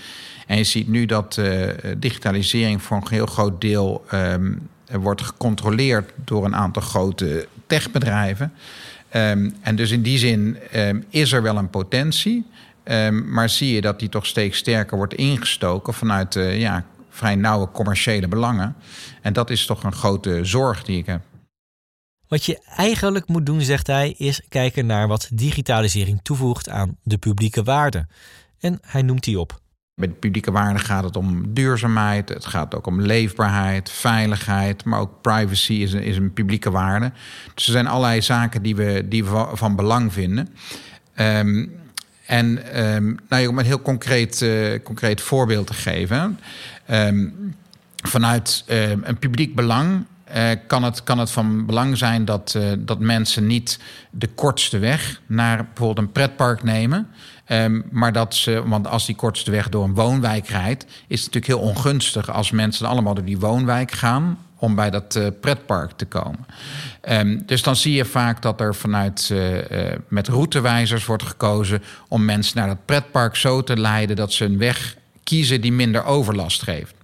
En 0.46 0.56
je 0.56 0.64
ziet 0.64 0.88
nu 0.88 1.06
dat 1.06 1.36
uh, 1.36 1.68
digitalisering 1.98 2.82
voor 2.82 2.96
een 2.96 3.08
heel 3.08 3.26
groot 3.26 3.60
deel 3.60 4.04
um, 4.12 4.68
wordt 4.92 5.22
gecontroleerd 5.22 6.10
door 6.24 6.44
een 6.44 6.56
aantal 6.56 6.82
grote 6.82 7.48
techbedrijven. 7.66 8.52
Um, 9.12 9.54
en 9.60 9.76
dus 9.76 9.90
in 9.90 10.02
die 10.02 10.18
zin 10.18 10.56
um, 10.74 11.04
is 11.08 11.32
er 11.32 11.42
wel 11.42 11.56
een 11.56 11.70
potentie. 11.70 12.46
maar 13.24 13.48
zie 13.48 13.74
je 13.74 13.80
dat 13.80 13.98
die 13.98 14.08
toch 14.08 14.26
steeds 14.26 14.58
sterker 14.58 14.96
wordt 14.96 15.14
ingestoken 15.14 15.94
vanuit 15.94 16.34
uh, 16.34 16.60
ja, 16.60 16.84
vrij 17.10 17.34
nauwe 17.34 17.70
commerciële 17.70 18.28
belangen. 18.28 18.76
En 19.22 19.32
dat 19.32 19.50
is 19.50 19.66
toch 19.66 19.82
een 19.82 19.92
grote 19.92 20.44
zorg 20.44 20.84
die 20.84 20.98
ik 20.98 21.06
heb. 21.06 21.20
Wat 22.28 22.44
je 22.44 22.60
eigenlijk 22.76 23.28
moet 23.28 23.46
doen, 23.46 23.60
zegt 23.60 23.86
hij, 23.86 24.14
is 24.18 24.42
kijken 24.48 24.86
naar 24.86 25.08
wat 25.08 25.28
digitalisering 25.32 26.20
toevoegt 26.22 26.68
aan 26.68 26.96
de 27.02 27.18
publieke 27.18 27.62
waarde. 27.62 28.06
En 28.58 28.78
hij 28.82 29.02
noemt 29.02 29.24
die 29.24 29.40
op. 29.40 29.60
De 30.00 30.08
publieke 30.08 30.50
waarden 30.50 30.80
gaat 30.80 31.04
het 31.04 31.16
om 31.16 31.54
duurzaamheid, 31.54 32.28
het 32.28 32.46
gaat 32.46 32.74
ook 32.74 32.86
om 32.86 33.00
leefbaarheid, 33.00 33.90
veiligheid, 33.90 34.84
maar 34.84 35.00
ook 35.00 35.20
privacy 35.20 35.72
is 35.72 35.92
een, 35.92 36.02
is 36.02 36.16
een 36.16 36.32
publieke 36.32 36.70
waarde. 36.70 37.12
Dus 37.54 37.66
er 37.66 37.72
zijn 37.72 37.86
allerlei 37.86 38.22
zaken 38.22 38.62
die 38.62 38.76
we, 38.76 39.06
die 39.08 39.24
we 39.24 39.46
van 39.52 39.76
belang 39.76 40.12
vinden. 40.12 40.48
Um, 41.20 41.72
en 42.26 42.80
um, 42.84 43.16
nou, 43.28 43.46
om 43.46 43.58
een 43.58 43.64
heel 43.64 43.82
concreet, 43.82 44.40
uh, 44.40 44.82
concreet 44.82 45.20
voorbeeld 45.20 45.66
te 45.66 45.74
geven. 45.74 46.38
Um, 46.90 47.54
vanuit 48.02 48.64
een 49.02 49.18
publiek 49.18 49.54
belang 49.54 50.04
uh, 50.36 50.50
kan, 50.66 50.82
het, 50.82 51.04
kan 51.04 51.18
het 51.18 51.30
van 51.30 51.66
belang 51.66 51.98
zijn 51.98 52.24
dat, 52.24 52.54
uh, 52.56 52.72
dat 52.78 53.00
mensen 53.00 53.46
niet 53.46 53.78
de 54.10 54.26
kortste 54.26 54.78
weg 54.78 55.20
naar 55.26 55.56
bijvoorbeeld 55.64 56.06
een 56.06 56.12
pretpark 56.12 56.62
nemen. 56.62 57.08
Um, 57.48 57.84
maar 57.90 58.12
dat 58.12 58.34
ze, 58.34 58.62
want 58.66 58.86
als 58.86 59.06
die 59.06 59.14
kortste 59.14 59.50
weg 59.50 59.68
door 59.68 59.84
een 59.84 59.94
woonwijk 59.94 60.48
rijdt, 60.48 60.84
is 60.84 61.24
het 61.24 61.34
natuurlijk 61.34 61.60
heel 61.60 61.70
ongunstig 61.70 62.30
als 62.30 62.50
mensen 62.50 62.86
allemaal 62.86 63.14
door 63.14 63.24
die 63.24 63.38
woonwijk 63.38 63.90
gaan 63.92 64.38
om 64.58 64.74
bij 64.74 64.90
dat 64.90 65.16
uh, 65.16 65.26
pretpark 65.40 65.90
te 65.90 66.04
komen. 66.04 66.46
Um, 67.08 67.42
dus 67.46 67.62
dan 67.62 67.76
zie 67.76 67.94
je 67.94 68.04
vaak 68.04 68.42
dat 68.42 68.60
er 68.60 68.74
vanuit 68.74 69.28
uh, 69.32 69.54
uh, 69.54 69.92
met 70.08 70.28
routewijzers 70.28 71.06
wordt 71.06 71.22
gekozen 71.22 71.82
om 72.08 72.24
mensen 72.24 72.58
naar 72.58 72.68
dat 72.68 72.84
pretpark 72.84 73.36
zo 73.36 73.62
te 73.62 73.76
leiden 73.76 74.16
dat 74.16 74.32
ze 74.32 74.44
een 74.44 74.58
weg 74.58 74.96
kiezen 75.24 75.60
die 75.60 75.72
minder 75.72 76.04
overlast 76.04 76.62
geeft. 76.62 76.94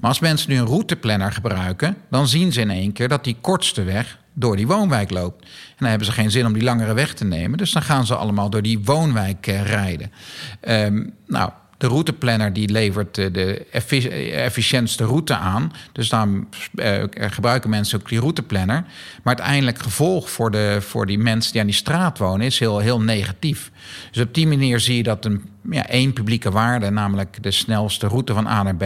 Maar 0.00 0.10
als 0.10 0.20
mensen 0.20 0.50
nu 0.50 0.58
een 0.58 0.66
routeplanner 0.66 1.32
gebruiken, 1.32 1.96
dan 2.10 2.28
zien 2.28 2.52
ze 2.52 2.60
in 2.60 2.70
één 2.70 2.92
keer 2.92 3.08
dat 3.08 3.24
die 3.24 3.36
kortste 3.40 3.82
weg 3.82 4.18
door 4.34 4.56
die 4.56 4.66
woonwijk 4.66 5.10
loopt. 5.10 5.42
En 5.42 5.76
dan 5.78 5.88
hebben 5.88 6.06
ze 6.06 6.12
geen 6.12 6.30
zin 6.30 6.46
om 6.46 6.52
die 6.52 6.62
langere 6.62 6.94
weg 6.94 7.14
te 7.14 7.24
nemen. 7.24 7.58
Dus 7.58 7.72
dan 7.72 7.82
gaan 7.82 8.06
ze 8.06 8.14
allemaal 8.14 8.50
door 8.50 8.62
die 8.62 8.80
woonwijk 8.84 9.46
uh, 9.46 9.62
rijden. 9.62 10.12
Um, 10.68 11.12
nou, 11.26 11.50
de 11.78 11.86
routeplanner 11.86 12.52
die 12.52 12.70
levert 12.70 13.14
de 13.14 13.66
efficiëntste 14.32 15.04
route 15.04 15.36
aan. 15.36 15.72
Dus 15.92 16.08
dan 16.08 16.48
uh, 16.74 17.02
gebruiken 17.10 17.70
mensen 17.70 18.00
ook 18.00 18.08
die 18.08 18.18
routeplanner. 18.18 18.84
Maar 19.22 19.36
uiteindelijk 19.36 19.78
gevolg 19.78 20.30
voor, 20.30 20.50
de, 20.50 20.78
voor 20.80 21.06
die 21.06 21.18
mensen 21.18 21.52
die 21.52 21.60
aan 21.60 21.66
die 21.66 21.76
straat 21.76 22.18
wonen 22.18 22.46
is 22.46 22.58
heel, 22.58 22.78
heel 22.78 23.00
negatief. 23.00 23.70
Dus 24.10 24.22
op 24.22 24.34
die 24.34 24.46
manier 24.46 24.80
zie 24.80 24.96
je 24.96 25.02
dat 25.02 25.24
een, 25.24 25.42
ja, 25.70 25.86
één 25.86 26.12
publieke 26.12 26.50
waarde, 26.50 26.90
namelijk 26.90 27.42
de 27.42 27.50
snelste 27.50 28.06
route 28.06 28.34
van 28.34 28.46
A 28.46 28.62
naar 28.62 28.76
B 28.76 28.84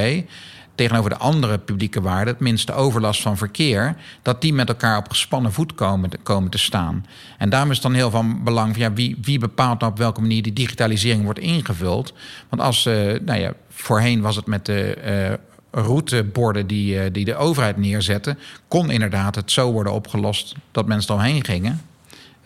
tegenover 0.79 1.11
de 1.11 1.17
andere 1.17 1.59
publieke 1.59 2.01
waarden, 2.01 2.35
het 2.35 2.43
minste 2.43 2.73
overlast 2.73 3.23
van 3.23 3.37
verkeer, 3.37 3.97
dat 4.23 4.41
die 4.41 4.53
met 4.53 4.69
elkaar 4.69 4.99
op 4.99 5.09
gespannen 5.09 5.53
voet 5.53 5.75
komen 5.75 6.11
te, 6.11 6.19
komen 6.23 6.51
te 6.51 6.59
staan. 6.59 7.07
En 7.39 7.51
daarom 7.51 7.71
is 7.71 7.77
het 7.77 7.85
dan 7.87 7.95
heel 7.95 8.11
van 8.11 8.45
belang 8.45 8.73
van 8.73 8.83
ja, 8.83 8.93
wie, 8.93 9.17
wie 9.23 9.39
bepaalt 9.39 9.81
nou 9.81 9.93
op 9.93 9.99
welke 9.99 10.21
manier 10.21 10.43
die 10.43 10.53
digitalisering 10.53 11.25
wordt 11.25 11.39
ingevuld. 11.39 12.13
Want 12.49 12.63
als, 12.63 12.87
uh, 12.87 12.95
nou 13.21 13.39
ja, 13.41 13.53
voorheen 13.71 14.21
was 14.21 14.37
het 14.37 14.47
met 14.47 14.67
de. 14.67 14.97
Uh, 15.31 15.35
routeborden 15.71 16.67
die, 16.67 16.95
uh, 16.95 17.03
die 17.13 17.25
de 17.25 17.37
overheid 17.37 17.77
neerzette, 17.77 18.37
kon 18.69 18.91
inderdaad 18.91 19.35
het 19.35 19.51
zo 19.51 19.73
worden 19.73 19.93
opgelost 19.93 20.55
dat 20.73 20.87
mensen 20.87 21.15
er 21.15 21.21
omheen 21.21 21.45
gingen. 21.45 21.81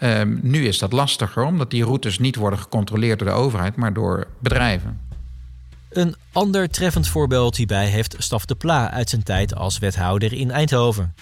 Um, 0.03 0.39
nu 0.43 0.67
is 0.67 0.79
dat 0.79 0.93
lastiger, 0.93 1.45
omdat 1.45 1.71
die 1.71 1.85
routes 1.85 2.19
niet 2.19 2.37
worden 2.37 2.59
gecontroleerd 2.59 3.19
door 3.19 3.29
de 3.29 3.35
overheid, 3.35 3.77
maar 3.77 3.93
door 3.93 4.27
bedrijven. 4.39 5.01
Een 5.93 6.15
ander 6.33 6.69
treffend 6.69 7.09
voorbeeld 7.09 7.57
hierbij 7.57 7.87
heeft 7.87 8.15
Staf 8.19 8.45
de 8.45 8.55
Pla 8.55 8.91
uit 8.91 9.11
zijn 9.11 9.23
tijd 9.23 9.55
als 9.55 9.79
wethouder 9.79 10.33
in 10.33 10.51
Eindhoven. 10.51 11.15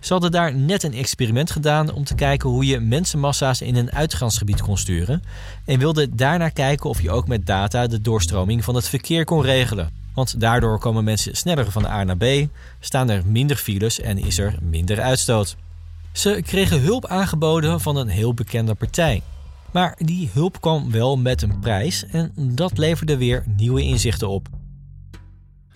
Ze 0.00 0.12
hadden 0.12 0.30
daar 0.30 0.54
net 0.54 0.82
een 0.82 0.94
experiment 0.94 1.50
gedaan 1.50 1.92
om 1.92 2.04
te 2.04 2.14
kijken 2.14 2.48
hoe 2.48 2.66
je 2.66 2.80
mensenmassa's 2.80 3.60
in 3.60 3.76
een 3.76 3.92
uitgangsgebied 3.92 4.62
kon 4.62 4.76
sturen 4.76 5.22
en 5.64 5.78
wilden 5.78 6.16
daarna 6.16 6.48
kijken 6.48 6.90
of 6.90 7.02
je 7.02 7.10
ook 7.10 7.28
met 7.28 7.46
data 7.46 7.86
de 7.86 8.00
doorstroming 8.00 8.64
van 8.64 8.74
het 8.74 8.88
verkeer 8.88 9.24
kon 9.24 9.42
regelen. 9.42 9.90
Want 10.14 10.40
daardoor 10.40 10.78
komen 10.78 11.04
mensen 11.04 11.36
sneller 11.36 11.70
van 11.70 11.86
A 11.86 12.04
naar 12.04 12.16
B, 12.16 12.24
staan 12.80 13.10
er 13.10 13.22
minder 13.26 13.56
files 13.56 14.00
en 14.00 14.18
is 14.18 14.38
er 14.38 14.54
minder 14.60 15.00
uitstoot. 15.00 15.56
Ze 16.12 16.42
kregen 16.46 16.80
hulp 16.80 17.06
aangeboden 17.06 17.80
van 17.80 17.96
een 17.96 18.08
heel 18.08 18.34
bekende 18.34 18.74
partij. 18.74 19.22
Maar 19.72 19.94
die 19.98 20.30
hulp 20.32 20.60
kwam 20.60 20.90
wel 20.90 21.16
met 21.16 21.42
een 21.42 21.60
prijs 21.60 22.06
en 22.06 22.32
dat 22.36 22.78
leverde 22.78 23.16
weer 23.16 23.44
nieuwe 23.56 23.82
inzichten 23.82 24.28
op. 24.28 24.48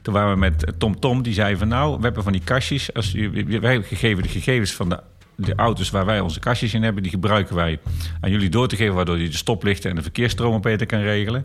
Toen 0.02 0.14
waren 0.14 0.32
we 0.32 0.38
met 0.38 0.72
Tom 0.78 1.00
Tom, 1.00 1.22
die 1.22 1.34
zei 1.34 1.56
van 1.56 1.68
nou, 1.68 1.96
we 1.96 2.02
hebben 2.02 2.22
van 2.22 2.32
die 2.32 2.44
kastjes. 2.44 2.94
Als, 2.94 3.12
wij 3.60 3.82
gegeven 3.82 4.22
de 4.22 4.28
gegevens 4.28 4.72
van 4.72 4.88
de, 4.88 5.02
de 5.34 5.54
auto's 5.54 5.90
waar 5.90 6.04
wij 6.04 6.20
onze 6.20 6.40
kastjes 6.40 6.74
in 6.74 6.82
hebben, 6.82 7.02
die 7.02 7.12
gebruiken 7.12 7.54
wij 7.54 7.78
aan 8.20 8.30
jullie 8.30 8.48
door 8.48 8.68
te 8.68 8.76
geven, 8.76 8.94
waardoor 8.94 9.18
je 9.18 9.28
de 9.28 9.36
stoplichten 9.36 9.90
en 9.90 9.96
de 9.96 10.02
verkeersstromen 10.02 10.60
beter 10.60 10.86
kan 10.86 11.00
regelen. 11.00 11.44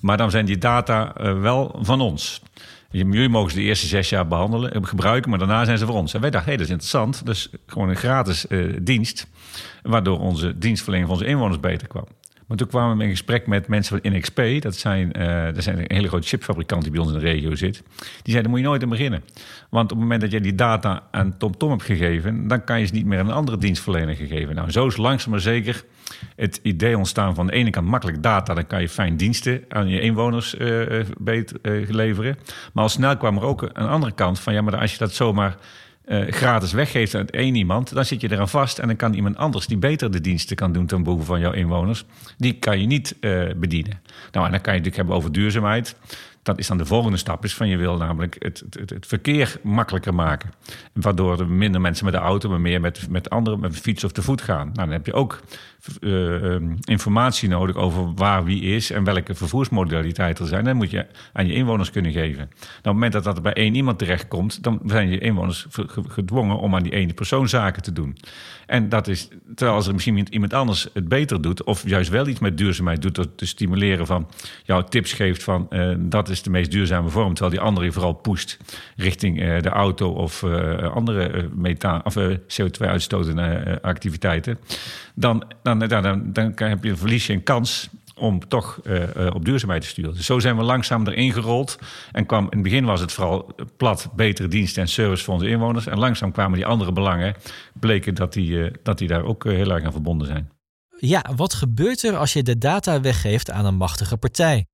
Maar 0.00 0.16
dan 0.16 0.30
zijn 0.30 0.46
die 0.46 0.58
data 0.58 1.20
uh, 1.20 1.40
wel 1.40 1.78
van 1.80 2.00
ons. 2.00 2.42
Jullie 2.96 3.28
mogen 3.28 3.50
ze 3.50 3.56
de 3.56 3.62
eerste 3.62 3.86
zes 3.86 4.08
jaar 4.08 4.26
behandelen, 4.26 4.86
gebruiken, 4.86 5.30
maar 5.30 5.38
daarna 5.38 5.64
zijn 5.64 5.78
ze 5.78 5.86
voor 5.86 5.94
ons. 5.94 6.14
En 6.14 6.20
wij 6.20 6.30
dachten, 6.30 6.52
hé, 6.52 6.56
hey, 6.56 6.66
dat 6.66 6.76
is 6.78 6.82
interessant. 6.82 7.26
Dus 7.26 7.50
gewoon 7.66 7.88
een 7.88 7.96
gratis 7.96 8.46
uh, 8.48 8.76
dienst, 8.82 9.26
waardoor 9.82 10.20
onze 10.20 10.58
dienstverlening 10.58 11.08
van 11.08 11.18
onze 11.18 11.30
inwoners 11.30 11.60
beter 11.60 11.88
kwam. 11.88 12.04
Maar 12.46 12.56
toen 12.56 12.66
kwamen 12.66 12.96
we 12.96 13.04
in 13.04 13.10
gesprek 13.10 13.46
met 13.46 13.68
mensen 13.68 14.00
van 14.02 14.12
NXP. 14.12 14.62
Dat 14.62 14.76
zijn, 14.76 15.12
uh, 15.18 15.54
dat 15.54 15.62
zijn 15.62 15.78
een 15.78 15.96
hele 15.96 16.08
grote 16.08 16.26
chipfabrikant 16.26 16.82
die 16.82 16.90
bij 16.90 17.00
ons 17.00 17.12
in 17.12 17.18
de 17.18 17.24
regio 17.24 17.54
zit. 17.54 17.82
Die 17.98 18.32
zeiden, 18.32 18.50
moet 18.50 18.60
je 18.60 18.66
nooit 18.66 18.82
aan 18.82 18.88
beginnen. 18.88 19.22
Want 19.70 19.84
op 19.84 19.90
het 19.90 19.98
moment 19.98 20.20
dat 20.20 20.30
je 20.30 20.40
die 20.40 20.54
data 20.54 21.02
aan 21.10 21.30
TomTom 21.30 21.58
Tom 21.58 21.70
hebt 21.70 21.82
gegeven... 21.82 22.48
dan 22.48 22.64
kan 22.64 22.80
je 22.80 22.86
ze 22.86 22.92
niet 22.92 23.06
meer 23.06 23.18
aan 23.18 23.28
een 23.28 23.34
andere 23.34 23.58
dienstverlener 23.58 24.16
gegeven. 24.16 24.54
Nou, 24.54 24.70
zo 24.70 24.86
is 24.86 24.96
langzaam 24.96 25.30
maar 25.30 25.40
zeker 25.40 25.84
het 26.36 26.60
idee 26.62 26.98
ontstaan 26.98 27.34
van... 27.34 27.46
de 27.46 27.52
ene 27.52 27.70
kant 27.70 27.86
makkelijk 27.86 28.22
data, 28.22 28.54
dan 28.54 28.66
kan 28.66 28.80
je 28.80 28.88
fijn 28.88 29.16
diensten 29.16 29.64
aan 29.68 29.88
je 29.88 30.00
inwoners 30.00 30.54
uh, 30.54 31.04
leveren. 31.88 32.38
Maar 32.72 32.82
al 32.82 32.88
snel 32.88 33.16
kwam 33.16 33.36
er 33.36 33.42
ook 33.42 33.62
een 33.62 33.86
andere 33.86 34.12
kant 34.12 34.40
van... 34.40 34.52
ja, 34.52 34.60
maar 34.62 34.76
als 34.76 34.92
je 34.92 34.98
dat 34.98 35.12
zomaar 35.12 35.56
gratis 36.28 36.72
weggeeft 36.72 37.14
aan 37.14 37.28
één 37.28 37.54
iemand, 37.54 37.94
dan 37.94 38.04
zit 38.04 38.20
je 38.20 38.32
eraan 38.32 38.48
vast 38.48 38.78
en 38.78 38.86
dan 38.86 38.96
kan 38.96 39.14
iemand 39.14 39.36
anders 39.36 39.66
die 39.66 39.76
beter 39.76 40.10
de 40.10 40.20
diensten 40.20 40.56
kan 40.56 40.72
doen 40.72 40.86
ten 40.86 41.02
behoeve 41.02 41.24
van 41.24 41.40
jouw 41.40 41.52
inwoners, 41.52 42.04
die 42.38 42.52
kan 42.52 42.80
je 42.80 42.86
niet 42.86 43.16
bedienen. 43.56 44.00
Nou, 44.32 44.46
en 44.46 44.52
dan 44.52 44.60
kan 44.60 44.74
je 44.74 44.78
natuurlijk 44.78 44.96
hebben 44.96 45.14
over 45.14 45.32
duurzaamheid. 45.32 45.96
Dat 46.46 46.58
is 46.58 46.66
dan 46.66 46.78
de 46.78 46.86
volgende 46.86 47.16
stap, 47.16 47.44
is 47.44 47.54
van 47.54 47.68
je 47.68 47.76
wil 47.76 47.96
namelijk 47.96 48.36
het, 48.38 48.64
het, 48.70 48.90
het 48.90 49.06
verkeer 49.06 49.60
makkelijker 49.62 50.14
maken. 50.14 50.52
Waardoor 50.92 51.40
er 51.40 51.48
minder 51.48 51.80
mensen 51.80 52.04
met 52.04 52.14
de 52.14 52.20
auto, 52.20 52.48
maar 52.48 52.60
meer 52.60 52.80
met, 52.80 53.06
met 53.10 53.30
anderen 53.30 53.60
met 53.60 53.72
de 53.72 53.80
fiets 53.80 54.04
of 54.04 54.12
te 54.12 54.22
voet 54.22 54.42
gaan. 54.42 54.66
Nou, 54.66 54.74
dan 54.74 54.90
heb 54.90 55.06
je 55.06 55.12
ook 55.12 55.40
uh, 56.00 56.56
informatie 56.84 57.48
nodig 57.48 57.76
over 57.76 58.14
waar 58.14 58.44
wie 58.44 58.62
is 58.62 58.90
en 58.90 59.04
welke 59.04 59.34
vervoersmodaliteiten 59.34 60.44
er 60.44 60.50
zijn. 60.50 60.64
Dat 60.64 60.74
moet 60.74 60.90
je 60.90 61.06
aan 61.32 61.46
je 61.46 61.54
inwoners 61.54 61.90
kunnen 61.90 62.12
geven. 62.12 62.36
Nou, 62.36 62.48
op 62.48 62.82
het 62.82 62.92
moment 62.92 63.12
dat 63.12 63.24
dat 63.24 63.42
bij 63.42 63.52
één 63.52 63.74
iemand 63.74 63.98
terechtkomt, 63.98 64.62
dan 64.62 64.80
zijn 64.84 65.08
je 65.08 65.18
inwoners 65.18 65.66
gedwongen 66.08 66.58
om 66.58 66.74
aan 66.74 66.82
die 66.82 66.92
ene 66.92 67.14
persoon 67.14 67.48
zaken 67.48 67.82
te 67.82 67.92
doen. 67.92 68.16
En 68.66 68.88
dat 68.88 69.08
is, 69.08 69.28
terwijl 69.54 69.76
als 69.76 69.86
er 69.86 69.92
misschien 69.92 70.26
iemand 70.30 70.52
anders 70.52 70.88
het 70.92 71.08
beter 71.08 71.42
doet, 71.42 71.64
of 71.64 71.88
juist 71.88 72.10
wel 72.10 72.26
iets 72.26 72.40
met 72.40 72.58
duurzaamheid 72.58 73.02
doet, 73.02 73.14
door 73.14 73.34
te 73.34 73.46
stimuleren 73.46 74.06
van 74.06 74.28
jouw 74.64 74.82
tips 74.82 75.12
geeft 75.12 75.42
van 75.42 75.66
uh, 75.70 75.94
dat 75.98 76.28
is 76.28 76.35
de 76.42 76.50
meest 76.50 76.70
duurzame 76.70 77.08
vorm, 77.08 77.34
terwijl 77.34 77.56
die 77.56 77.64
andere 77.64 77.92
vooral 77.92 78.12
pusht 78.12 78.58
richting 78.96 79.42
uh, 79.42 79.60
de 79.60 79.68
auto 79.68 80.12
of 80.12 80.42
uh, 80.42 80.94
andere 80.94 81.48
methaan 81.54 82.04
of 82.04 82.16
CO2-uitstotende 82.28 83.78
activiteiten, 83.82 84.58
dan, 85.14 85.44
dan, 85.62 85.78
dan, 85.78 86.02
dan, 86.02 86.32
dan 86.32 86.54
heb 86.56 86.84
je, 86.84 86.96
verlies 86.96 87.26
je 87.26 87.32
een 87.32 87.42
kans 87.42 87.88
om 88.14 88.48
toch 88.48 88.80
op 89.32 89.44
duurzaamheid 89.44 89.82
te 89.82 89.88
sturen. 89.88 90.14
Dus 90.14 90.26
zo 90.26 90.38
zijn 90.38 90.56
we 90.56 90.62
langzaam 90.62 91.06
erin 91.06 91.32
gerold. 91.32 91.78
En 92.12 92.26
kwam, 92.26 92.44
in 92.44 92.48
het 92.50 92.62
begin 92.62 92.84
was 92.84 93.00
het 93.00 93.12
vooral 93.12 93.54
plat 93.76 94.08
betere 94.14 94.48
diensten 94.48 94.82
en 94.82 94.88
service 94.88 95.24
voor 95.24 95.34
onze 95.34 95.48
inwoners. 95.48 95.86
En 95.86 95.98
langzaam 95.98 96.32
kwamen 96.32 96.56
die 96.56 96.66
andere 96.66 96.92
belangen, 96.92 97.34
bleken 97.72 98.14
dat 98.14 98.32
die, 98.32 98.70
dat 98.82 98.98
die 98.98 99.08
daar 99.08 99.24
ook 99.24 99.44
heel 99.44 99.70
erg 99.70 99.84
aan 99.84 99.92
verbonden 99.92 100.26
zijn. 100.26 100.50
Ja, 100.98 101.24
wat 101.36 101.54
gebeurt 101.54 102.02
er 102.02 102.16
als 102.16 102.32
je 102.32 102.42
de 102.42 102.58
data 102.58 103.00
weggeeft 103.00 103.50
aan 103.50 103.64
een 103.64 103.76
machtige 103.76 104.16
partij? 104.16 104.66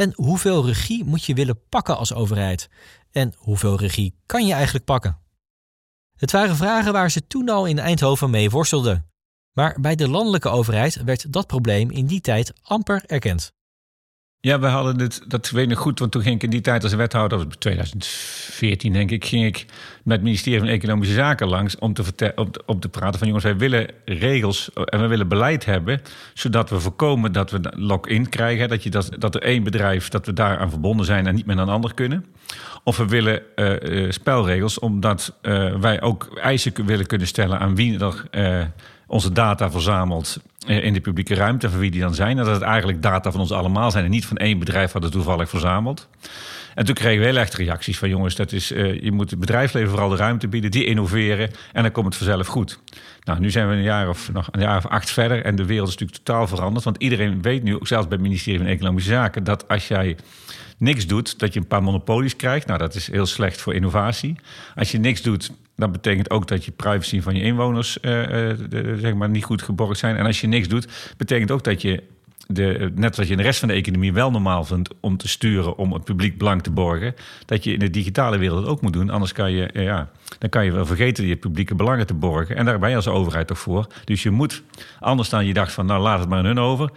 En 0.00 0.12
hoeveel 0.14 0.66
regie 0.66 1.04
moet 1.04 1.24
je 1.24 1.34
willen 1.34 1.60
pakken 1.68 1.96
als 1.96 2.14
overheid? 2.14 2.68
En 3.10 3.34
hoeveel 3.36 3.78
regie 3.78 4.14
kan 4.26 4.46
je 4.46 4.52
eigenlijk 4.52 4.84
pakken? 4.84 5.18
Het 6.16 6.32
waren 6.32 6.56
vragen 6.56 6.92
waar 6.92 7.10
ze 7.10 7.26
toen 7.26 7.48
al 7.48 7.66
in 7.66 7.78
Eindhoven 7.78 8.30
mee 8.30 8.50
worstelden. 8.50 9.10
Maar 9.52 9.80
bij 9.80 9.94
de 9.94 10.08
landelijke 10.08 10.48
overheid 10.48 11.02
werd 11.02 11.32
dat 11.32 11.46
probleem 11.46 11.90
in 11.90 12.06
die 12.06 12.20
tijd 12.20 12.52
amper 12.62 13.02
erkend. 13.06 13.52
Ja, 14.42 14.58
we 14.58 14.66
hadden 14.66 14.98
dit, 14.98 15.30
dat 15.30 15.50
weet 15.50 15.70
ik 15.70 15.76
goed, 15.76 15.98
want 15.98 16.12
toen 16.12 16.22
ging 16.22 16.34
ik 16.34 16.42
in 16.42 16.50
die 16.50 16.60
tijd 16.60 16.82
als 16.82 16.94
wethouder, 16.94 17.58
2014 17.58 18.92
denk 18.92 19.10
ik, 19.10 19.24
ging 19.24 19.44
ik 19.44 19.66
met 20.04 20.16
het 20.16 20.22
ministerie 20.22 20.58
van 20.58 20.68
Economische 20.68 21.14
Zaken 21.14 21.48
langs 21.48 21.78
om 21.78 21.92
te, 21.94 22.88
praten 22.90 23.18
van 23.18 23.26
jongens, 23.26 23.44
wij 23.44 23.56
willen 23.56 23.90
regels 24.04 24.70
en 24.72 25.00
we 25.00 25.06
willen 25.06 25.28
beleid 25.28 25.64
hebben, 25.64 26.00
zodat 26.34 26.70
we 26.70 26.80
voorkomen 26.80 27.32
dat 27.32 27.50
we 27.50 27.72
lock-in 27.76 28.28
krijgen, 28.28 28.68
dat, 28.68 28.82
je 28.82 28.90
dat, 28.90 29.10
dat 29.18 29.34
er 29.34 29.42
één 29.42 29.62
bedrijf, 29.62 30.08
dat 30.08 30.26
we 30.26 30.32
daaraan 30.32 30.70
verbonden 30.70 31.06
zijn 31.06 31.26
en 31.26 31.34
niet 31.34 31.46
met 31.46 31.58
een 31.58 31.68
ander 31.68 31.94
kunnen. 31.94 32.26
Of 32.84 32.96
we 32.96 33.06
willen 33.06 33.42
uh, 33.56 33.80
uh, 33.80 34.10
spelregels, 34.10 34.78
omdat 34.78 35.38
wij 35.80 36.00
ook 36.02 36.38
eisen 36.38 36.86
willen 36.86 37.06
kunnen 37.06 37.26
stellen 37.26 37.58
aan 37.58 37.74
wie 37.74 37.98
er 37.98 38.24
onze 39.10 39.32
data 39.32 39.70
verzamelt 39.70 40.36
eh, 40.66 40.84
in 40.84 40.92
de 40.92 41.00
publieke 41.00 41.34
ruimte, 41.34 41.70
van 41.70 41.78
wie 41.78 41.90
die 41.90 42.00
dan 42.00 42.14
zijn. 42.14 42.38
En 42.38 42.44
dat 42.44 42.54
het 42.54 42.62
eigenlijk 42.62 43.02
data 43.02 43.30
van 43.30 43.40
ons 43.40 43.52
allemaal 43.52 43.90
zijn 43.90 44.04
en 44.04 44.10
niet 44.10 44.26
van 44.26 44.36
één 44.36 44.58
bedrijf 44.58 44.92
wat 44.92 45.02
het 45.02 45.12
toevallig 45.12 45.48
verzamelt. 45.48 46.08
En 46.74 46.84
toen 46.84 46.94
kregen 46.94 47.20
we 47.20 47.26
heel 47.26 47.36
echt 47.36 47.54
reacties 47.54 47.98
van 47.98 48.08
jongens, 48.08 48.34
dat 48.34 48.52
is, 48.52 48.72
uh, 48.72 49.00
je 49.00 49.12
moet 49.12 49.30
het 49.30 49.38
bedrijfsleven 49.38 49.90
vooral 49.90 50.08
de 50.08 50.16
ruimte 50.16 50.48
bieden, 50.48 50.70
die 50.70 50.84
innoveren 50.84 51.50
en 51.72 51.82
dan 51.82 51.92
komt 51.92 52.06
het 52.06 52.16
vanzelf 52.16 52.46
goed. 52.46 52.80
Nou, 53.24 53.40
nu 53.40 53.50
zijn 53.50 53.68
we 53.68 53.74
een 53.74 53.82
jaar 53.82 54.08
of 54.08 54.32
nog 54.32 54.48
een 54.50 54.60
jaar 54.60 54.76
of 54.76 54.86
acht 54.86 55.10
verder 55.10 55.44
en 55.44 55.56
de 55.56 55.64
wereld 55.64 55.88
is 55.88 55.96
natuurlijk 55.96 56.24
totaal 56.24 56.46
veranderd. 56.46 56.84
Want 56.84 56.96
iedereen 56.96 57.42
weet 57.42 57.62
nu, 57.62 57.74
ook 57.74 57.86
zelfs 57.86 58.08
bij 58.08 58.16
het 58.16 58.26
ministerie 58.26 58.58
van 58.58 58.68
Economische 58.68 59.10
Zaken, 59.10 59.44
dat 59.44 59.68
als 59.68 59.88
jij 59.88 60.16
niks 60.80 61.06
doet, 61.06 61.38
dat 61.38 61.52
je 61.52 61.60
een 61.60 61.66
paar 61.66 61.82
monopolies 61.82 62.36
krijgt. 62.36 62.66
Nou, 62.66 62.78
dat 62.78 62.94
is 62.94 63.10
heel 63.10 63.26
slecht 63.26 63.60
voor 63.60 63.74
innovatie. 63.74 64.36
Als 64.74 64.90
je 64.90 64.98
niks 64.98 65.22
doet, 65.22 65.50
dat 65.76 65.92
betekent 65.92 66.30
ook 66.30 66.48
dat 66.48 66.64
je 66.64 66.70
privacy 66.70 67.20
van 67.20 67.34
je 67.34 67.42
inwoners 67.42 67.98
uh, 68.02 68.18
zeg 68.98 69.14
maar 69.14 69.28
niet 69.28 69.44
goed 69.44 69.62
geborgd 69.62 69.98
zijn. 69.98 70.16
En 70.16 70.26
als 70.26 70.40
je 70.40 70.46
niks 70.46 70.68
doet, 70.68 71.14
betekent 71.16 71.50
ook 71.50 71.64
dat 71.64 71.82
je 71.82 72.02
de, 72.46 72.92
net 72.94 73.16
wat 73.16 73.26
je 73.26 73.32
in 73.32 73.38
de 73.38 73.44
rest 73.44 73.58
van 73.58 73.68
de 73.68 73.74
economie 73.74 74.12
wel 74.12 74.30
normaal 74.30 74.64
vindt 74.64 74.94
om 75.00 75.16
te 75.16 75.28
sturen, 75.28 75.76
om 75.76 75.92
het 75.92 76.04
publiek 76.04 76.38
belang 76.38 76.62
te 76.62 76.70
borgen, 76.70 77.14
dat 77.46 77.64
je 77.64 77.72
in 77.72 77.78
de 77.78 77.90
digitale 77.90 78.38
wereld 78.38 78.66
ook 78.66 78.80
moet 78.80 78.92
doen. 78.92 79.10
Anders 79.10 79.32
kan 79.32 79.52
je, 79.52 79.66
eh, 79.66 79.84
ja, 79.84 80.10
dan 80.38 80.48
kan 80.48 80.64
je 80.64 80.72
wel 80.72 80.86
vergeten 80.86 81.26
je 81.26 81.36
publieke 81.36 81.74
belangen 81.74 82.06
te 82.06 82.14
borgen. 82.14 82.56
En 82.56 82.64
daar 82.64 82.78
ben 82.78 82.90
je 82.90 82.96
als 82.96 83.08
overheid 83.08 83.46
toch 83.46 83.58
voor. 83.58 83.86
Dus 84.04 84.22
je 84.22 84.30
moet, 84.30 84.62
anders 85.00 85.28
dan 85.28 85.46
je 85.46 85.54
dacht 85.54 85.72
van, 85.72 85.86
nou 85.86 86.00
laat 86.00 86.20
het 86.20 86.28
maar 86.28 86.38
aan 86.38 86.44
hun 86.44 86.58
over, 86.58 86.90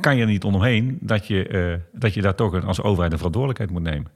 kan 0.00 0.16
je 0.16 0.22
er 0.22 0.28
niet 0.28 0.44
omheen 0.44 0.98
dat 1.00 1.26
je, 1.26 1.80
dat 1.92 2.14
je 2.14 2.22
daar 2.22 2.34
toch 2.34 2.64
als 2.64 2.82
overheid 2.82 3.12
een 3.12 3.18
verantwoordelijkheid 3.18 3.70
moet 3.70 3.92
nemen. 3.92 4.10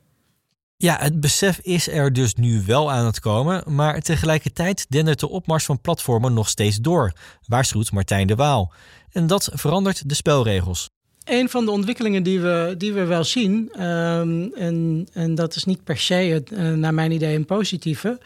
Ja, 0.77 0.97
het 0.99 1.21
besef 1.21 1.59
is 1.59 1.89
er 1.89 2.13
dus 2.13 2.35
nu 2.35 2.63
wel 2.67 2.91
aan 2.93 3.07
het 3.07 3.21
komen, 3.21 3.63
maar 3.67 4.01
tegelijkertijd 4.01 4.87
dendert 4.89 5.21
de 5.21 5.29
opmars 5.29 5.65
van 5.65 5.81
platformen 5.81 6.33
nog 6.33 6.49
steeds 6.49 6.77
door, 6.77 7.13
waarschuwt 7.47 7.93
Martijn 7.93 8.27
de 8.27 8.35
Waal. 8.35 8.73
En 9.13 9.27
dat 9.27 9.51
verandert 9.53 10.09
de 10.09 10.15
spelregels. 10.15 10.91
Een 11.25 11.49
van 11.49 11.65
de 11.65 11.71
ontwikkelingen 11.71 12.23
die 12.23 12.41
we, 12.41 12.75
die 12.79 12.93
we 12.93 13.05
wel 13.05 13.25
zien, 13.25 13.85
um, 13.87 14.53
en, 14.55 15.07
en 15.13 15.35
dat 15.35 15.57
is 15.57 15.65
niet 15.65 15.85
per 15.85 15.99
se, 15.99 16.45
uh, 16.53 16.73
naar 16.73 16.95
mijn 16.95 17.13
idee, 17.13 17.37
een 17.37 17.45
positieve, 17.45 18.21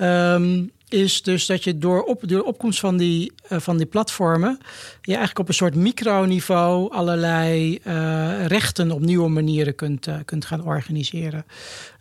um, 0.00 0.70
is 0.88 1.22
dus 1.22 1.46
dat 1.46 1.64
je 1.64 1.78
door, 1.78 2.02
op, 2.02 2.20
de 2.24 2.44
opkomst 2.44 2.80
van 2.80 2.96
die, 2.96 3.32
uh, 3.52 3.58
van 3.58 3.76
die 3.76 3.86
platformen... 3.86 4.58
je 5.00 5.10
eigenlijk 5.10 5.38
op 5.38 5.48
een 5.48 5.54
soort 5.54 5.74
microniveau 5.74 6.92
allerlei 6.92 7.78
uh, 7.86 8.46
rechten 8.46 8.90
op 8.90 9.00
nieuwe 9.00 9.28
manieren 9.28 9.74
kunt, 9.74 10.06
uh, 10.06 10.14
kunt 10.24 10.44
gaan 10.44 10.64
organiseren. 10.64 11.44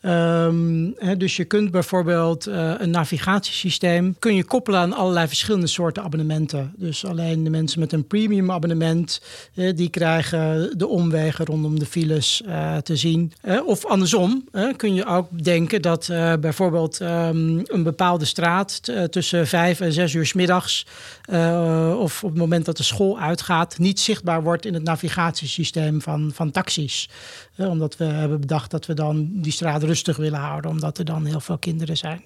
Um, 0.01 0.93
hè, 0.97 1.17
dus 1.17 1.35
je 1.35 1.45
kunt 1.45 1.71
bijvoorbeeld 1.71 2.45
een 2.45 2.89
navigatiesysteem... 2.89 4.15
kun 4.19 4.35
je 4.35 4.43
koppelen 4.43 4.79
aan 4.79 4.93
allerlei 4.93 5.27
verschillende 5.27 5.67
soorten 5.67 6.03
abonnementen. 6.03 6.73
Dus 6.77 7.05
alleen 7.05 7.43
de 7.43 7.49
mensen 7.49 7.79
met 7.79 7.93
een 7.93 8.07
premium 8.07 8.51
abonnement... 8.51 9.21
die 9.53 9.89
krijgen 9.89 10.77
de 10.77 10.87
omwegen 10.87 11.45
rondom 11.45 11.79
de 11.79 11.85
files 11.85 12.43
te 12.83 12.95
zien. 12.95 13.31
of 13.65 13.85
andersom 13.85 14.49
kun 14.75 14.93
je 14.93 15.05
ook 15.05 15.43
denken 15.43 15.81
dat 15.81 16.07
bijvoorbeeld 16.39 16.99
um, 16.99 17.61
een 17.65 17.83
bepaalde 17.83 18.25
straat 18.25 18.75
uh, 18.84 19.03
tussen 19.03 19.48
vijf 19.48 19.79
en 19.79 19.94
zes 19.94 20.13
uur 20.13 20.25
s 20.25 20.34
middags 20.34 20.86
uh, 21.29 21.96
of 22.00 22.24
op 22.24 22.29
het 22.29 22.39
moment 22.39 22.65
dat 22.65 22.77
de 22.77 22.84
school 22.84 23.20
uitgaat, 23.20 23.77
niet 23.77 24.00
zichtbaar 24.00 24.44
wordt 24.44 24.65
in 24.65 24.74
het 24.74 24.84
navigatiesysteem 24.84 26.01
van, 26.01 26.32
van 26.34 26.51
taxis. 26.51 27.10
Uh, 27.55 27.70
omdat 27.70 27.98
we 27.98 28.03
hebben 28.03 28.39
bedacht 28.39 28.72
dat 28.72 28.86
we 28.86 28.94
dan 28.94 29.29
die 29.32 29.51
straat 29.51 29.84
rustig 29.84 30.17
willen 30.17 30.39
houden, 30.39 30.72
omdat 30.72 30.98
er 30.98 31.05
dan 31.05 31.25
heel 31.25 31.39
veel 31.39 31.58
kinderen 31.58 31.98
zijn. 31.98 32.22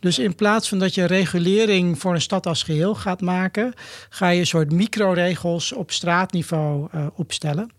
Dus 0.00 0.18
in 0.18 0.34
plaats 0.34 0.68
van 0.68 0.78
dat 0.78 0.94
je 0.94 1.04
regulering 1.04 1.98
voor 1.98 2.14
een 2.14 2.20
stad 2.20 2.46
als 2.46 2.62
geheel 2.62 2.94
gaat 2.94 3.20
maken, 3.20 3.72
ga 4.08 4.28
je 4.28 4.40
een 4.40 4.46
soort 4.46 4.72
microregels 4.72 5.72
op 5.72 5.90
straatniveau 5.90 6.88
opstellen. 7.14 7.70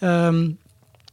Um, 0.00 0.58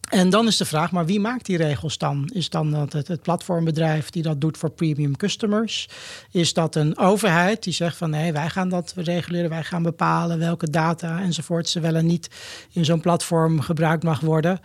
en 0.09 0.29
dan 0.29 0.47
is 0.47 0.57
de 0.57 0.65
vraag, 0.65 0.91
maar 0.91 1.05
wie 1.05 1.19
maakt 1.19 1.45
die 1.45 1.57
regels 1.57 1.97
dan? 1.97 2.29
Is 2.33 2.49
dan 2.49 2.73
het, 2.73 2.93
het, 2.93 3.21
platformbedrijf 3.21 4.09
die 4.09 4.23
dat 4.23 4.41
doet 4.41 4.57
voor 4.57 4.71
premium 4.71 5.17
customers? 5.17 5.89
Is 6.31 6.53
dat 6.53 6.75
een 6.75 6.97
overheid 6.97 7.63
die 7.63 7.73
zegt 7.73 7.97
van 7.97 8.09
nee, 8.09 8.33
wij 8.33 8.49
gaan 8.49 8.69
dat 8.69 8.93
reguleren, 8.95 9.49
wij 9.49 9.63
gaan 9.63 9.83
bepalen 9.83 10.39
welke 10.39 10.69
data 10.69 11.21
enzovoort 11.21 11.69
ze 11.69 11.79
wel 11.79 11.95
en 11.95 12.05
niet 12.05 12.29
in 12.71 12.85
zo'n 12.85 13.01
platform 13.01 13.61
gebruikt 13.61 14.03
mag 14.03 14.19
worden? 14.19 14.59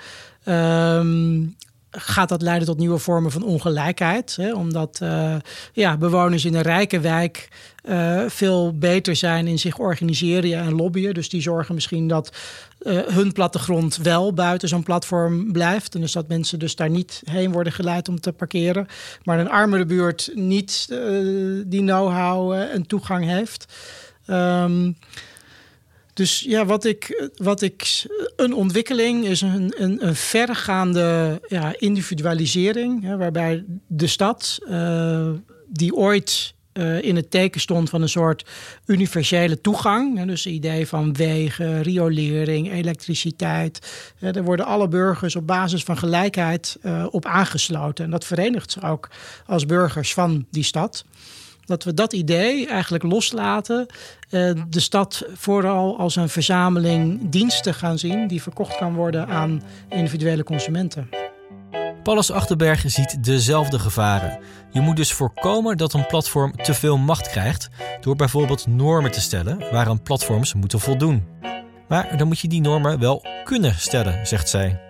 Um, 0.44 1.56
gaat 1.90 2.28
dat 2.28 2.42
leiden 2.42 2.66
tot 2.66 2.78
nieuwe 2.78 2.98
vormen 2.98 3.30
van 3.30 3.42
ongelijkheid. 3.42 4.36
Hè? 4.36 4.54
Omdat 4.54 4.98
uh, 5.02 5.34
ja, 5.72 5.96
bewoners 5.96 6.44
in 6.44 6.54
een 6.54 6.62
rijke 6.62 7.00
wijk 7.00 7.48
uh, 7.84 8.22
veel 8.26 8.78
beter 8.78 9.16
zijn 9.16 9.46
in 9.46 9.58
zich 9.58 9.78
organiseren 9.78 10.58
en 10.58 10.74
lobbyen. 10.74 11.14
Dus 11.14 11.28
die 11.28 11.42
zorgen 11.42 11.74
misschien 11.74 12.08
dat 12.08 12.36
uh, 12.80 13.00
hun 13.06 13.32
plattegrond 13.32 13.96
wel 13.96 14.32
buiten 14.32 14.68
zo'n 14.68 14.82
platform 14.82 15.52
blijft. 15.52 15.94
En 15.94 16.00
dus 16.00 16.12
dat 16.12 16.28
mensen 16.28 16.58
dus 16.58 16.76
daar 16.76 16.90
niet 16.90 17.22
heen 17.24 17.52
worden 17.52 17.72
geleid 17.72 18.08
om 18.08 18.20
te 18.20 18.32
parkeren. 18.32 18.86
Maar 19.24 19.38
een 19.38 19.50
armere 19.50 19.86
buurt 19.86 20.30
niet 20.34 20.86
die 21.66 21.80
know-how 21.80 22.52
en 22.52 22.86
toegang 22.86 23.24
heeft. 23.24 23.74
Um, 24.26 24.96
dus 26.18 26.40
ja, 26.40 26.66
wat 26.66 26.84
ik, 26.84 27.30
wat 27.36 27.62
ik 27.62 28.06
een 28.36 28.54
ontwikkeling 28.54 29.24
is 29.24 29.40
een, 29.40 29.74
een, 29.76 30.06
een 30.06 30.14
vergaande 30.14 31.40
ja, 31.48 31.74
individualisering, 31.78 33.02
hè, 33.02 33.16
waarbij 33.16 33.64
de 33.86 34.06
stad, 34.06 34.58
uh, 34.70 35.30
die 35.66 35.94
ooit 35.94 36.54
uh, 36.72 37.02
in 37.02 37.16
het 37.16 37.30
teken 37.30 37.60
stond 37.60 37.90
van 37.90 38.02
een 38.02 38.08
soort 38.08 38.44
universele 38.86 39.60
toegang. 39.60 40.18
Hè, 40.18 40.26
dus 40.26 40.44
het 40.44 40.52
idee 40.52 40.86
van 40.86 41.12
wegen, 41.12 41.82
riolering, 41.82 42.72
elektriciteit. 42.72 44.12
Hè, 44.18 44.32
daar 44.32 44.44
worden 44.44 44.66
alle 44.66 44.88
burgers 44.88 45.36
op 45.36 45.46
basis 45.46 45.82
van 45.82 45.98
gelijkheid 45.98 46.78
uh, 46.82 47.06
op 47.10 47.26
aangesloten. 47.26 48.04
En 48.04 48.10
dat 48.10 48.24
verenigt 48.24 48.70
ze 48.70 48.82
ook 48.82 49.08
als 49.46 49.66
burgers 49.66 50.14
van 50.14 50.46
die 50.50 50.64
stad 50.64 51.04
dat 51.68 51.84
we 51.84 51.94
dat 51.94 52.12
idee 52.12 52.66
eigenlijk 52.66 53.04
loslaten. 53.04 53.86
Uh, 54.30 54.52
de 54.68 54.80
stad 54.80 55.24
vooral 55.34 55.98
als 55.98 56.16
een 56.16 56.28
verzameling 56.28 57.30
diensten 57.30 57.74
gaan 57.74 57.98
zien 57.98 58.26
die 58.26 58.42
verkocht 58.42 58.76
kan 58.76 58.94
worden 58.94 59.26
aan 59.26 59.62
individuele 59.88 60.42
consumenten. 60.42 61.08
Paulus 62.02 62.30
Achterberg 62.30 62.82
ziet 62.86 63.24
dezelfde 63.24 63.78
gevaren. 63.78 64.38
Je 64.70 64.80
moet 64.80 64.96
dus 64.96 65.12
voorkomen 65.12 65.76
dat 65.76 65.92
een 65.92 66.06
platform 66.06 66.56
te 66.62 66.74
veel 66.74 66.98
macht 66.98 67.28
krijgt 67.28 67.68
door 68.00 68.16
bijvoorbeeld 68.16 68.66
normen 68.66 69.10
te 69.10 69.20
stellen 69.20 69.58
waaraan 69.70 70.02
platforms 70.02 70.54
moeten 70.54 70.80
voldoen. 70.80 71.26
Maar 71.88 72.16
dan 72.16 72.26
moet 72.26 72.38
je 72.38 72.48
die 72.48 72.60
normen 72.60 72.98
wel 72.98 73.24
kunnen 73.44 73.74
stellen, 73.74 74.26
zegt 74.26 74.48
zij. 74.48 74.87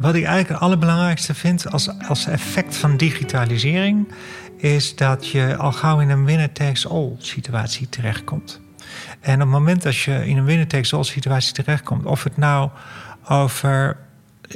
Wat 0.00 0.14
ik 0.14 0.24
eigenlijk 0.24 0.48
het 0.48 0.58
allerbelangrijkste 0.58 1.34
vind 1.34 1.70
als, 1.70 1.98
als 2.08 2.26
effect 2.26 2.76
van 2.76 2.96
digitalisering, 2.96 4.08
is 4.56 4.96
dat 4.96 5.28
je 5.28 5.56
al 5.56 5.72
gauw 5.72 6.00
in 6.00 6.10
een 6.10 6.24
winner-takes-all 6.24 7.14
situatie 7.18 7.88
terechtkomt. 7.88 8.60
En 9.20 9.34
op 9.34 9.40
het 9.40 9.48
moment 9.48 9.82
dat 9.82 9.96
je 9.96 10.26
in 10.26 10.36
een 10.36 10.44
winner-takes-all 10.44 11.04
situatie 11.04 11.52
terechtkomt, 11.52 12.04
of 12.04 12.24
het 12.24 12.36
nou 12.36 12.70
over 13.28 13.96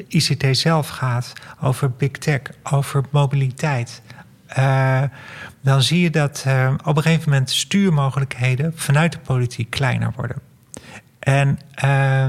ICT 0.08 0.56
zelf 0.56 0.88
gaat, 0.88 1.32
over 1.60 1.90
big 1.90 2.10
tech, 2.10 2.40
over 2.62 3.04
mobiliteit, 3.10 4.02
uh, 4.58 5.02
dan 5.60 5.82
zie 5.82 6.00
je 6.00 6.10
dat 6.10 6.44
uh, 6.46 6.74
op 6.84 6.96
een 6.96 7.02
gegeven 7.02 7.30
moment 7.30 7.50
stuurmogelijkheden 7.50 8.72
vanuit 8.76 9.12
de 9.12 9.18
politiek 9.18 9.70
kleiner 9.70 10.12
worden. 10.16 10.36
En 11.18 11.58
uh, 11.84 12.26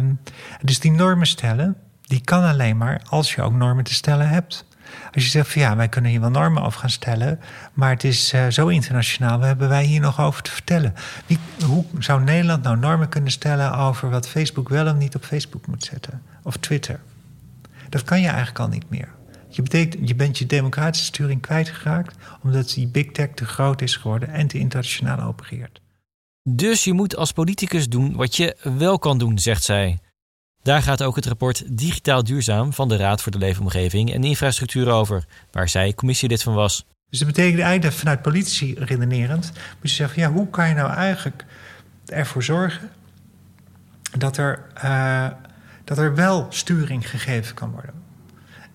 dus 0.61 0.79
die 0.79 0.91
normen 0.91 1.27
stellen, 1.27 1.77
die 2.05 2.21
kan 2.21 2.43
alleen 2.43 2.77
maar 2.77 3.01
als 3.09 3.35
je 3.35 3.41
ook 3.41 3.53
normen 3.53 3.83
te 3.83 3.93
stellen 3.93 4.29
hebt. 4.29 4.65
Als 5.13 5.23
je 5.23 5.29
zegt 5.29 5.51
van 5.51 5.61
ja, 5.61 5.75
wij 5.75 5.89
kunnen 5.89 6.11
hier 6.11 6.19
wel 6.19 6.29
normen 6.29 6.63
over 6.63 6.79
gaan 6.79 6.89
stellen, 6.89 7.39
maar 7.73 7.89
het 7.89 8.03
is 8.03 8.33
uh, 8.33 8.47
zo 8.47 8.67
internationaal, 8.67 9.37
wat 9.37 9.47
hebben 9.47 9.69
wij 9.69 9.83
hier 9.83 10.01
nog 10.01 10.21
over 10.21 10.41
te 10.41 10.51
vertellen? 10.51 10.93
Hoe 11.65 11.85
zou 11.99 12.23
Nederland 12.23 12.63
nou 12.63 12.77
normen 12.77 13.09
kunnen 13.09 13.31
stellen 13.31 13.73
over 13.77 14.09
wat 14.09 14.27
Facebook 14.27 14.69
wel 14.69 14.87
of 14.87 14.95
niet 14.95 15.15
op 15.15 15.23
Facebook 15.23 15.67
moet 15.67 15.83
zetten? 15.83 16.21
Of 16.43 16.57
Twitter? 16.57 16.99
Dat 17.89 18.03
kan 18.03 18.21
je 18.21 18.27
eigenlijk 18.27 18.59
al 18.59 18.67
niet 18.67 18.89
meer. 18.89 19.09
Je, 19.49 19.61
betekent, 19.61 20.07
je 20.07 20.15
bent 20.15 20.37
je 20.37 20.45
democratische 20.45 21.05
sturing 21.05 21.41
kwijtgeraakt 21.41 22.15
omdat 22.43 22.73
die 22.73 22.87
big 22.87 23.11
tech 23.11 23.29
te 23.29 23.45
groot 23.45 23.81
is 23.81 23.95
geworden 23.95 24.29
en 24.29 24.47
te 24.47 24.57
internationaal 24.57 25.19
opereert. 25.19 25.81
Dus 26.49 26.83
je 26.83 26.93
moet 26.93 27.15
als 27.15 27.31
politicus 27.31 27.89
doen 27.89 28.15
wat 28.15 28.35
je 28.35 28.57
wel 28.77 28.99
kan 28.99 29.17
doen, 29.17 29.39
zegt 29.39 29.63
zij. 29.63 29.99
Daar 30.65 30.81
gaat 30.81 31.03
ook 31.03 31.15
het 31.15 31.25
rapport 31.25 31.77
Digitaal 31.77 32.23
Duurzaam 32.23 32.73
van 32.73 32.87
de 32.87 32.95
Raad 32.95 33.21
voor 33.21 33.31
de 33.31 33.37
Leefomgeving 33.37 34.13
en 34.13 34.23
Infrastructuur 34.23 34.89
over, 34.89 35.25
waar 35.51 35.69
zij 35.69 35.93
commissielid 35.93 36.43
van 36.43 36.53
was. 36.53 36.85
Dus 37.09 37.19
dat 37.19 37.27
betekent 37.27 37.61
eigenlijk 37.61 37.95
vanuit 37.95 38.21
politici 38.21 38.75
redenerend 38.77 39.51
moet 39.53 39.89
je 39.89 39.95
zeggen: 39.95 40.21
ja, 40.21 40.31
hoe 40.31 40.49
kan 40.49 40.67
je 40.67 40.73
nou 40.73 40.91
eigenlijk 40.91 41.45
ervoor 42.05 42.43
zorgen 42.43 42.89
dat 44.17 44.37
er, 44.37 44.65
uh, 44.83 45.27
dat 45.83 45.97
er 45.97 46.15
wel 46.15 46.45
sturing 46.49 47.09
gegeven 47.09 47.55
kan 47.55 47.71
worden? 47.71 47.93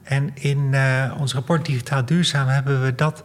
En 0.02 0.30
in 0.34 0.58
uh, 0.58 1.16
ons 1.18 1.34
rapport 1.34 1.66
Digitaal 1.66 2.04
Duurzaam 2.04 2.48
hebben 2.48 2.82
we 2.82 2.94
dat 2.94 3.22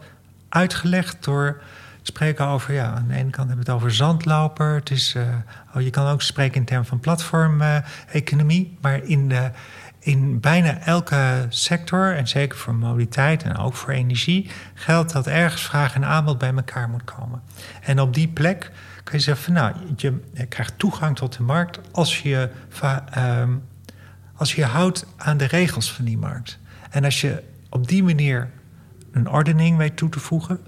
uitgelegd 0.48 1.24
door 1.24 1.62
spreken 2.06 2.46
over, 2.46 2.74
ja, 2.74 2.94
aan 2.94 3.06
de 3.08 3.14
ene 3.14 3.30
kant 3.30 3.48
hebben 3.48 3.64
we 3.66 3.72
het 3.72 3.80
over 3.80 3.94
zandloper. 3.94 4.74
Het 4.74 4.90
is, 4.90 5.14
uh, 5.14 5.22
oh, 5.74 5.82
je 5.82 5.90
kan 5.90 6.06
ook 6.06 6.22
spreken 6.22 6.56
in 6.56 6.64
termen 6.64 6.86
van 6.86 7.00
platformeconomie. 7.00 8.78
maar 8.80 9.02
in, 9.02 9.28
de, 9.28 9.50
in 9.98 10.40
bijna 10.40 10.78
elke 10.78 11.46
sector, 11.48 12.16
en 12.16 12.28
zeker 12.28 12.58
voor 12.58 12.74
mobiliteit 12.74 13.42
en 13.42 13.56
ook 13.56 13.74
voor 13.74 13.92
energie, 13.92 14.50
geldt 14.74 15.12
dat 15.12 15.26
ergens 15.26 15.62
vraag 15.62 15.94
en 15.94 16.04
aanbod 16.04 16.38
bij 16.38 16.52
elkaar 16.54 16.88
moet 16.88 17.04
komen. 17.04 17.42
En 17.82 18.00
op 18.00 18.14
die 18.14 18.28
plek 18.28 18.70
kan 19.04 19.18
je 19.18 19.24
zeggen 19.24 19.44
van 19.44 19.52
nou, 19.52 19.74
je, 19.96 20.46
krijgt 20.48 20.78
toegang 20.78 21.16
tot 21.16 21.36
de 21.36 21.42
markt 21.42 21.80
als 21.92 22.22
je, 22.22 22.50
uh, 22.82 23.42
als 24.36 24.54
je 24.54 24.64
houdt 24.64 25.06
aan 25.16 25.36
de 25.36 25.46
regels 25.46 25.92
van 25.92 26.04
die 26.04 26.18
markt. 26.18 26.58
En 26.90 27.04
als 27.04 27.20
je 27.20 27.42
op 27.68 27.88
die 27.88 28.02
manier 28.02 28.50
een 29.12 29.30
ordening 29.30 29.76
weet 29.76 29.96
toe 29.96 30.08
te 30.08 30.20
voegen, 30.20 30.60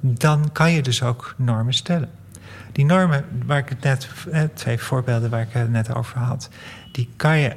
dan 0.00 0.52
kan 0.52 0.72
je 0.72 0.82
dus 0.82 1.02
ook 1.02 1.34
normen 1.36 1.74
stellen. 1.74 2.10
Die 2.72 2.84
normen, 2.84 3.24
waar 3.46 3.58
ik 3.58 3.68
het 3.68 3.80
net, 3.80 4.08
eh, 4.30 4.42
twee 4.54 4.78
voorbeelden 4.78 5.30
waar 5.30 5.40
ik 5.40 5.48
het 5.50 5.70
net 5.70 5.94
over 5.94 6.18
had, 6.18 6.48
die 6.92 7.08
kan 7.16 7.38
je 7.38 7.56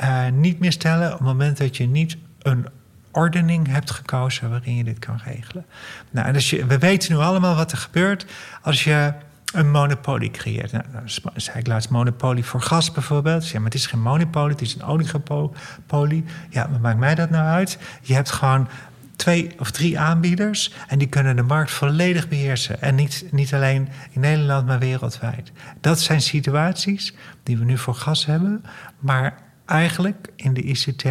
uh, 0.00 0.28
niet 0.32 0.58
meer 0.58 0.72
stellen 0.72 1.12
op 1.12 1.18
het 1.18 1.26
moment 1.26 1.56
dat 1.56 1.76
je 1.76 1.86
niet 1.86 2.16
een 2.38 2.66
ordening 3.10 3.68
hebt 3.68 3.90
gekozen 3.90 4.50
waarin 4.50 4.76
je 4.76 4.84
dit 4.84 4.98
kan 4.98 5.20
regelen. 5.24 5.64
Nou, 6.10 6.26
en 6.26 6.34
als 6.34 6.50
je, 6.50 6.66
we 6.66 6.78
weten 6.78 7.12
nu 7.12 7.18
allemaal 7.18 7.54
wat 7.54 7.72
er 7.72 7.78
gebeurt 7.78 8.26
als 8.62 8.84
je 8.84 9.12
een 9.52 9.70
monopolie 9.70 10.30
creëert. 10.30 10.72
Nou, 10.72 10.84
dan 10.92 11.32
zei 11.36 11.58
ik 11.58 11.66
laatst 11.66 11.90
monopolie 11.90 12.44
voor 12.44 12.60
gas 12.60 12.92
bijvoorbeeld. 12.92 13.48
Ja, 13.48 13.56
maar 13.56 13.64
het 13.64 13.74
is 13.74 13.86
geen 13.86 14.00
monopolie, 14.00 14.52
het 14.52 14.60
is 14.60 14.74
een 14.74 14.84
oligopolie. 14.84 16.24
Ja, 16.50 16.70
wat 16.70 16.80
maakt 16.80 16.98
mij 16.98 17.14
dat 17.14 17.30
nou 17.30 17.46
uit? 17.46 17.78
Je 18.02 18.14
hebt 18.14 18.30
gewoon 18.30 18.68
twee 19.16 19.50
of 19.58 19.70
drie 19.70 19.98
aanbieders 19.98 20.72
en 20.88 20.98
die 20.98 21.08
kunnen 21.08 21.36
de 21.36 21.42
markt 21.42 21.70
volledig 21.70 22.28
beheersen. 22.28 22.82
En 22.82 22.94
niet, 22.94 23.24
niet 23.30 23.54
alleen 23.54 23.88
in 24.10 24.20
Nederland, 24.20 24.66
maar 24.66 24.78
wereldwijd. 24.78 25.52
Dat 25.80 26.00
zijn 26.00 26.20
situaties 26.20 27.14
die 27.42 27.58
we 27.58 27.64
nu 27.64 27.78
voor 27.78 27.94
gas 27.94 28.26
hebben, 28.26 28.64
maar 28.98 29.38
eigenlijk 29.66 30.28
in 30.36 30.54
de 30.54 30.62
ICT, 30.62 31.04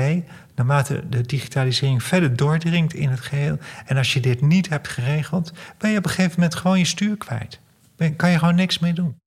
naarmate 0.55 1.03
de 1.09 1.21
digitalisering 1.21 2.03
verder 2.03 2.35
doordringt 2.35 2.93
in 2.93 3.09
het 3.09 3.19
geheel, 3.19 3.57
en 3.85 3.97
als 3.97 4.13
je 4.13 4.19
dit 4.19 4.41
niet 4.41 4.69
hebt 4.69 4.87
geregeld, 4.87 5.51
ben 5.77 5.91
je 5.91 5.97
op 5.97 6.05
een 6.05 6.11
gegeven 6.11 6.33
moment 6.35 6.55
gewoon 6.55 6.79
je 6.79 6.85
stuur 6.85 7.17
kwijt. 7.17 7.59
Ben, 7.97 8.15
kan 8.15 8.31
je 8.31 8.37
gewoon 8.37 8.55
niks 8.55 8.79
mee 8.79 8.93
doen. 8.93 9.19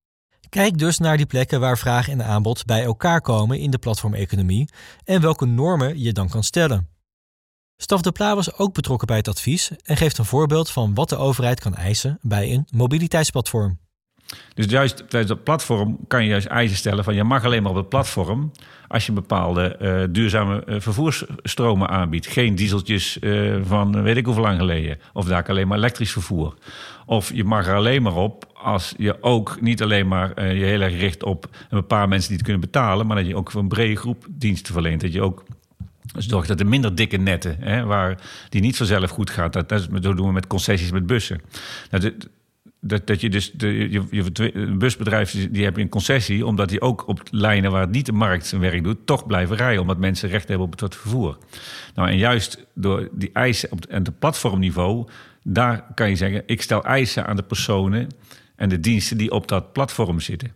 Kijk 0.49 0.77
dus 0.77 0.99
naar 0.99 1.17
die 1.17 1.25
plekken 1.25 1.59
waar 1.59 1.77
vraag 1.77 2.09
en 2.09 2.25
aanbod 2.25 2.65
bij 2.65 2.83
elkaar 2.83 3.21
komen 3.21 3.59
in 3.59 3.71
de 3.71 3.77
platformeconomie 3.77 4.69
en 5.03 5.21
welke 5.21 5.45
normen 5.45 5.99
je 5.99 6.11
dan 6.11 6.29
kan 6.29 6.43
stellen. 6.43 6.94
Staf 7.77 8.01
de 8.01 8.11
Pla 8.11 8.35
was 8.35 8.57
ook 8.57 8.73
betrokken 8.73 9.07
bij 9.07 9.17
het 9.17 9.27
advies 9.27 9.71
en 9.83 9.97
geeft 9.97 10.17
een 10.17 10.25
voorbeeld 10.25 10.69
van 10.69 10.93
wat 10.93 11.09
de 11.09 11.17
overheid 11.17 11.59
kan 11.59 11.75
eisen 11.75 12.17
bij 12.21 12.53
een 12.53 12.67
mobiliteitsplatform. 12.71 13.79
Dus 14.53 14.65
juist 14.65 14.97
tijdens 14.97 15.27
dat 15.27 15.43
platform 15.43 15.97
kan 16.07 16.23
je 16.23 16.29
juist 16.29 16.47
eisen 16.47 16.77
stellen 16.77 17.03
van 17.03 17.15
je 17.15 17.23
mag 17.23 17.45
alleen 17.45 17.61
maar 17.61 17.71
op 17.71 17.77
het 17.77 17.89
platform 17.89 18.51
als 18.87 19.05
je 19.05 19.11
bepaalde 19.11 19.77
uh, 19.81 20.03
duurzame 20.09 20.63
uh, 20.65 20.79
vervoersstromen 20.79 21.89
aanbiedt. 21.89 22.27
Geen 22.27 22.55
dieseltjes 22.55 23.17
uh, 23.21 23.61
van 23.63 24.01
weet 24.01 24.17
ik 24.17 24.25
hoeveel 24.25 24.43
lang 24.43 24.59
geleden. 24.59 24.99
Of 25.13 25.25
daar 25.25 25.49
alleen 25.49 25.67
maar 25.67 25.77
elektrisch 25.77 26.11
vervoer. 26.11 26.53
Of 27.05 27.33
je 27.33 27.43
mag 27.43 27.67
er 27.67 27.75
alleen 27.75 28.01
maar 28.01 28.15
op 28.15 28.51
als 28.53 28.93
je 28.97 29.23
ook 29.23 29.61
niet 29.61 29.81
alleen 29.81 30.07
maar 30.07 30.53
je 30.53 30.65
heel 30.65 30.81
erg 30.81 30.99
richt 30.99 31.23
op 31.23 31.49
een 31.69 31.87
paar 31.87 32.07
mensen 32.07 32.27
die 32.27 32.37
het 32.37 32.45
kunnen 32.45 32.65
betalen, 32.71 33.07
maar 33.07 33.17
dat 33.17 33.27
je 33.27 33.35
ook 33.35 33.51
voor 33.51 33.61
een 33.61 33.67
brede 33.67 33.95
groep 33.95 34.25
diensten 34.29 34.73
verleent. 34.73 35.01
Dat 35.01 35.13
je 35.13 35.21
ook 35.21 35.43
zorgt 36.17 36.47
dat 36.47 36.57
de 36.57 36.65
minder 36.65 36.95
dikke 36.95 37.17
netten, 37.17 37.55
hè, 37.59 37.83
waar 37.83 38.21
die 38.49 38.61
niet 38.61 38.77
vanzelf 38.77 39.09
goed 39.09 39.29
gaat, 39.29 39.53
dat, 39.53 39.69
dat, 39.69 40.01
doen 40.01 40.27
we 40.27 40.31
met 40.31 40.47
concessies 40.47 40.91
met 40.91 41.05
bussen. 41.05 41.41
Nou, 41.91 42.13
dat, 42.79 43.07
dat 43.07 43.21
je 43.21 43.29
dus 43.29 43.51
de, 43.51 43.67
je, 43.67 44.03
je 44.09 44.75
busbedrijf 44.77 45.49
die 45.51 45.63
heb 45.63 45.77
een 45.77 45.89
concessie, 45.89 46.45
omdat 46.45 46.69
die 46.69 46.81
ook 46.81 47.07
op 47.07 47.21
lijnen 47.29 47.71
waar 47.71 47.87
niet 47.87 48.05
de 48.05 48.11
markt 48.11 48.45
zijn 48.45 48.61
werk 48.61 48.83
doet, 48.83 49.05
toch 49.05 49.25
blijven 49.25 49.55
rijden, 49.55 49.81
omdat 49.81 49.97
mensen 49.97 50.29
recht 50.29 50.47
hebben 50.47 50.67
op 50.67 50.79
het 50.79 50.95
vervoer. 50.95 51.37
Nou, 51.95 52.09
en 52.09 52.17
juist 52.17 52.65
door 52.73 53.09
die 53.11 53.29
eisen 53.33 53.71
op 53.71 53.81
het, 53.81 53.91
het 53.91 54.19
platformniveau, 54.19 55.07
daar 55.43 55.85
kan 55.93 56.09
je 56.09 56.15
zeggen, 56.15 56.43
ik 56.45 56.61
stel 56.61 56.83
eisen 56.83 57.25
aan 57.25 57.35
de 57.35 57.43
personen 57.43 58.09
en 58.55 58.69
de 58.69 58.79
diensten 58.79 59.17
die 59.17 59.31
op 59.31 59.47
dat 59.47 59.73
platform 59.73 60.19
zitten. 60.19 60.51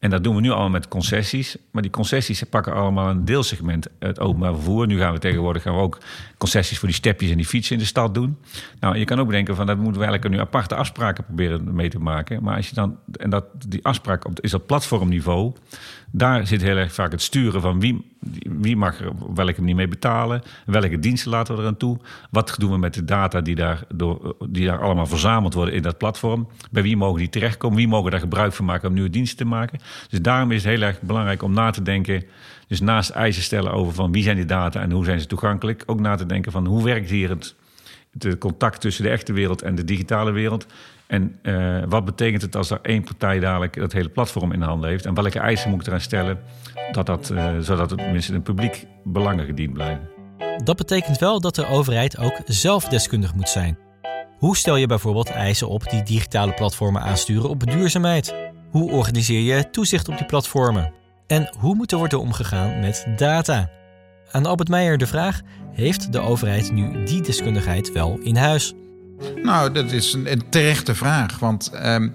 En 0.00 0.10
dat 0.10 0.24
doen 0.24 0.34
we 0.34 0.40
nu 0.40 0.50
allemaal 0.50 0.70
met 0.70 0.88
concessies. 0.88 1.56
Maar 1.70 1.82
die 1.82 1.90
concessies 1.90 2.42
pakken 2.42 2.74
allemaal 2.74 3.10
een 3.10 3.24
deelsegment. 3.24 3.86
Het 3.98 4.20
openbaar 4.20 4.54
vervoer. 4.54 4.86
Nu 4.86 4.98
gaan 4.98 5.12
we 5.12 5.18
tegenwoordig 5.18 5.62
gaan 5.62 5.74
we 5.74 5.80
ook 5.80 5.98
concessies 6.38 6.78
voor 6.78 6.88
die 6.88 6.96
stepjes 6.96 7.30
en 7.30 7.36
die 7.36 7.46
fietsen 7.46 7.74
in 7.74 7.80
de 7.80 7.86
stad 7.86 8.14
doen. 8.14 8.38
Nou, 8.80 8.96
je 8.98 9.04
kan 9.04 9.20
ook 9.20 9.30
denken 9.30 9.56
van 9.56 9.66
dat 9.66 9.76
moeten 9.76 10.00
we 10.00 10.06
eigenlijk 10.06 10.34
nu 10.34 10.40
aparte 10.40 10.74
afspraken 10.74 11.24
proberen 11.24 11.74
mee 11.74 11.88
te 11.88 11.98
maken. 11.98 12.42
Maar 12.42 12.56
als 12.56 12.68
je 12.68 12.74
dan, 12.74 12.98
en 13.16 13.30
dat 13.30 13.44
die 13.68 13.84
afspraak 13.84 14.24
is 14.40 14.54
op 14.54 14.66
platformniveau. 14.66 15.52
Daar 16.12 16.46
zit 16.46 16.62
heel 16.62 16.76
erg 16.76 16.92
vaak 16.92 17.10
het 17.10 17.22
sturen 17.22 17.60
van 17.60 17.80
wie, 17.80 18.16
wie 18.42 18.76
mag 18.76 19.00
er 19.00 19.08
op 19.08 19.36
welke 19.36 19.60
manier 19.60 19.74
mee 19.74 19.88
betalen. 19.88 20.42
Welke 20.66 20.98
diensten 20.98 21.30
laten 21.30 21.54
we 21.54 21.60
eraan 21.60 21.76
toe. 21.76 21.98
Wat 22.30 22.54
doen 22.58 22.70
we 22.70 22.78
met 22.78 22.94
de 22.94 23.04
data 23.04 23.40
die 23.40 23.54
daar, 23.54 23.82
door, 23.94 24.36
die 24.48 24.66
daar 24.66 24.82
allemaal 24.82 25.06
verzameld 25.06 25.54
worden 25.54 25.74
in 25.74 25.82
dat 25.82 25.98
platform. 25.98 26.48
Bij 26.70 26.82
wie 26.82 26.96
mogen 26.96 27.18
die 27.18 27.28
terechtkomen. 27.28 27.76
Wie 27.76 27.88
mogen 27.88 28.10
daar 28.10 28.20
gebruik 28.20 28.52
van 28.52 28.64
maken 28.64 28.88
om 28.88 28.94
nieuwe 28.94 29.10
diensten 29.10 29.38
te 29.38 29.44
maken. 29.44 29.80
Dus 30.08 30.22
daarom 30.22 30.50
is 30.50 30.64
het 30.64 30.72
heel 30.72 30.82
erg 30.82 31.00
belangrijk 31.00 31.42
om 31.42 31.52
na 31.52 31.70
te 31.70 31.82
denken. 31.82 32.24
Dus 32.66 32.80
naast 32.80 33.10
eisen 33.10 33.42
stellen 33.42 33.72
over 33.72 33.94
van 33.94 34.12
wie 34.12 34.22
zijn 34.22 34.36
die 34.36 34.44
data 34.44 34.80
en 34.80 34.90
hoe 34.90 35.04
zijn 35.04 35.20
ze 35.20 35.26
toegankelijk. 35.26 35.82
Ook 35.86 36.00
na 36.00 36.14
te 36.14 36.26
denken 36.26 36.52
van 36.52 36.66
hoe 36.66 36.84
werkt 36.84 37.10
hier 37.10 37.28
het, 37.28 37.54
het 38.18 38.38
contact 38.38 38.80
tussen 38.80 39.04
de 39.04 39.10
echte 39.10 39.32
wereld 39.32 39.62
en 39.62 39.74
de 39.74 39.84
digitale 39.84 40.30
wereld. 40.30 40.66
En 41.06 41.38
uh, 41.42 41.82
wat 41.88 42.04
betekent 42.04 42.42
het 42.42 42.56
als 42.56 42.70
er 42.70 42.78
één 42.82 43.04
partij 43.04 43.40
dadelijk 43.40 43.76
dat 43.76 43.92
hele 43.92 44.08
platform 44.08 44.52
in 44.52 44.62
handen 44.62 44.90
heeft? 44.90 45.06
En 45.06 45.14
welke 45.14 45.38
eisen 45.38 45.70
moet 45.70 45.80
ik 45.80 45.86
eraan 45.86 46.00
stellen, 46.00 46.38
dat 46.92 47.06
dat, 47.06 47.30
uh, 47.30 47.58
zodat 47.60 47.90
het 47.90 47.98
tenminste 47.98 48.32
in 48.32 48.42
publiek 48.42 48.86
belangen 49.04 49.46
gediend 49.46 49.72
blijven? 49.72 50.08
Dat 50.64 50.76
betekent 50.76 51.18
wel 51.18 51.40
dat 51.40 51.54
de 51.54 51.66
overheid 51.66 52.18
ook 52.18 52.40
zelf 52.44 52.84
deskundig 52.84 53.34
moet 53.34 53.48
zijn. 53.48 53.78
Hoe 54.38 54.56
stel 54.56 54.76
je 54.76 54.86
bijvoorbeeld 54.86 55.30
eisen 55.30 55.68
op 55.68 55.90
die 55.90 56.02
digitale 56.02 56.54
platformen 56.54 57.02
aansturen 57.02 57.50
op 57.50 57.70
duurzaamheid? 57.70 58.34
Hoe 58.70 58.90
organiseer 58.90 59.56
je 59.56 59.70
toezicht 59.70 60.08
op 60.08 60.16
die 60.16 60.26
platformen? 60.26 60.92
En 61.26 61.54
hoe 61.58 61.74
moet 61.74 61.92
er 61.92 61.98
worden 61.98 62.20
omgegaan 62.20 62.80
met 62.80 63.06
data? 63.16 63.70
Aan 64.30 64.46
Albert 64.46 64.68
Meijer 64.68 64.98
de 64.98 65.06
vraag: 65.06 65.40
heeft 65.72 66.12
de 66.12 66.20
overheid 66.20 66.72
nu 66.72 67.04
die 67.04 67.22
deskundigheid 67.22 67.92
wel 67.92 68.18
in 68.22 68.36
huis? 68.36 68.74
Nou, 69.42 69.72
dat 69.72 69.92
is 69.92 70.12
een, 70.12 70.32
een 70.32 70.48
terechte 70.48 70.94
vraag. 70.94 71.38
Want 71.38 71.70
um, 71.84 72.12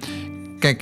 kijk, 0.60 0.82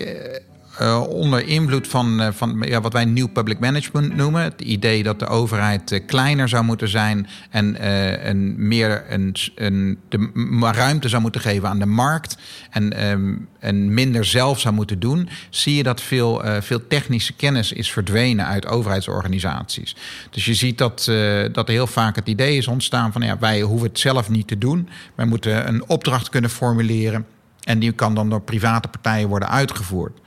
uh, 0.81 1.03
onder 1.07 1.47
invloed 1.47 1.87
van, 1.87 2.21
uh, 2.21 2.27
van 2.31 2.63
ja, 2.65 2.81
wat 2.81 2.93
wij 2.93 3.05
nieuw 3.05 3.27
public 3.27 3.59
management 3.59 4.15
noemen. 4.15 4.41
Het 4.43 4.61
idee 4.61 5.03
dat 5.03 5.19
de 5.19 5.27
overheid 5.27 5.91
uh, 5.91 5.99
kleiner 6.05 6.49
zou 6.49 6.63
moeten 6.63 6.87
zijn 6.87 7.27
en 7.49 7.87
een 8.29 8.67
meer 8.67 9.03
een, 9.09 9.35
een, 9.55 9.99
de 10.09 10.29
ruimte 10.71 11.09
zou 11.09 11.21
moeten 11.21 11.41
geven 11.41 11.69
aan 11.69 11.79
de 11.79 11.85
markt 11.85 12.37
en, 12.69 13.07
um, 13.09 13.47
en 13.59 13.93
minder 13.93 14.25
zelf 14.25 14.59
zou 14.59 14.73
moeten 14.73 14.99
doen, 14.99 15.29
zie 15.49 15.75
je 15.75 15.83
dat 15.83 16.01
veel, 16.01 16.41
veel 16.59 16.87
technische 16.87 17.33
kennis 17.33 17.71
is 17.71 17.91
verdwenen 17.91 18.45
uit 18.45 18.67
overheidsorganisaties. 18.67 19.95
Dus 20.29 20.45
je 20.45 20.53
ziet 20.53 20.77
dat, 20.77 21.11
dat 21.51 21.67
heel 21.67 21.87
vaak 21.87 22.15
het 22.15 22.27
idee 22.27 22.57
is 22.57 22.67
ontstaan 22.67 23.11
van 23.11 23.21
ja, 23.21 23.37
wij 23.39 23.61
hoeven 23.61 23.87
het 23.87 23.99
zelf 23.99 24.29
niet 24.29 24.47
te 24.47 24.57
doen. 24.57 24.89
Wij 25.15 25.25
moeten 25.25 25.67
een 25.67 25.89
opdracht 25.89 26.29
kunnen 26.29 26.49
formuleren. 26.49 27.25
En 27.63 27.79
die 27.79 27.91
kan 27.91 28.15
dan 28.15 28.29
door 28.29 28.41
private 28.41 28.87
partijen 28.87 29.27
worden 29.27 29.49
uitgevoerd. 29.49 30.19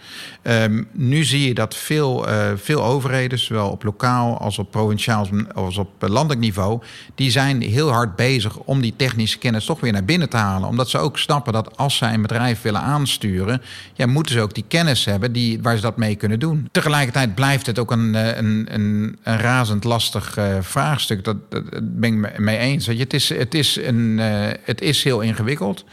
Um, 0.43 0.89
nu 0.93 1.25
zie 1.25 1.49
je 1.49 1.55
dat 1.55 1.75
veel, 1.75 2.29
uh, 2.29 2.51
veel 2.57 2.85
overheden, 2.85 3.39
zowel 3.39 3.71
op 3.71 3.83
lokaal 3.83 4.39
als 4.39 4.59
op 4.59 4.71
provinciaal 4.71 5.29
als 5.55 5.77
op 5.77 5.89
landelijk 5.99 6.41
niveau, 6.41 6.83
die 7.15 7.31
zijn 7.31 7.63
heel 7.63 7.91
hard 7.91 8.17
bezig 8.17 8.57
om 8.57 8.81
die 8.81 8.95
technische 8.97 9.39
kennis 9.39 9.65
toch 9.65 9.81
weer 9.81 9.93
naar 9.93 10.05
binnen 10.05 10.29
te 10.29 10.37
halen. 10.37 10.69
Omdat 10.69 10.89
ze 10.89 10.99
ook 10.99 11.19
snappen 11.19 11.53
dat 11.53 11.77
als 11.77 11.97
zij 11.97 12.15
een 12.15 12.23
bedrijf 12.23 12.63
willen 12.63 12.81
aansturen, 12.81 13.63
ja, 13.95 14.07
moeten 14.07 14.33
ze 14.33 14.41
ook 14.41 14.55
die 14.55 14.65
kennis 14.69 15.05
hebben 15.05 15.33
die, 15.33 15.63
waar 15.63 15.77
ze 15.77 15.83
dat 15.83 15.97
mee 15.97 16.15
kunnen 16.15 16.39
doen. 16.39 16.69
Tegelijkertijd 16.73 17.35
blijft 17.35 17.67
het 17.67 17.79
ook 17.79 17.91
een, 17.91 18.15
eh, 18.15 18.37
een, 18.37 18.67
een, 18.71 19.19
een 19.23 19.39
razend 19.39 19.85
lastig 19.85 20.39
vraagstuk. 20.61 21.25
Dat, 21.25 21.37
dat, 21.51 21.63
ben 21.83 22.25
ik 22.25 22.39
mee 22.39 22.59
eens. 22.59 22.87
Het 22.87 23.15
is, 23.15 23.29
het, 23.29 23.55
is 23.55 23.77
een, 23.77 24.19
het 24.63 24.81
is 24.81 25.05
heel 25.05 25.21
ingewikkeld. 25.21 25.85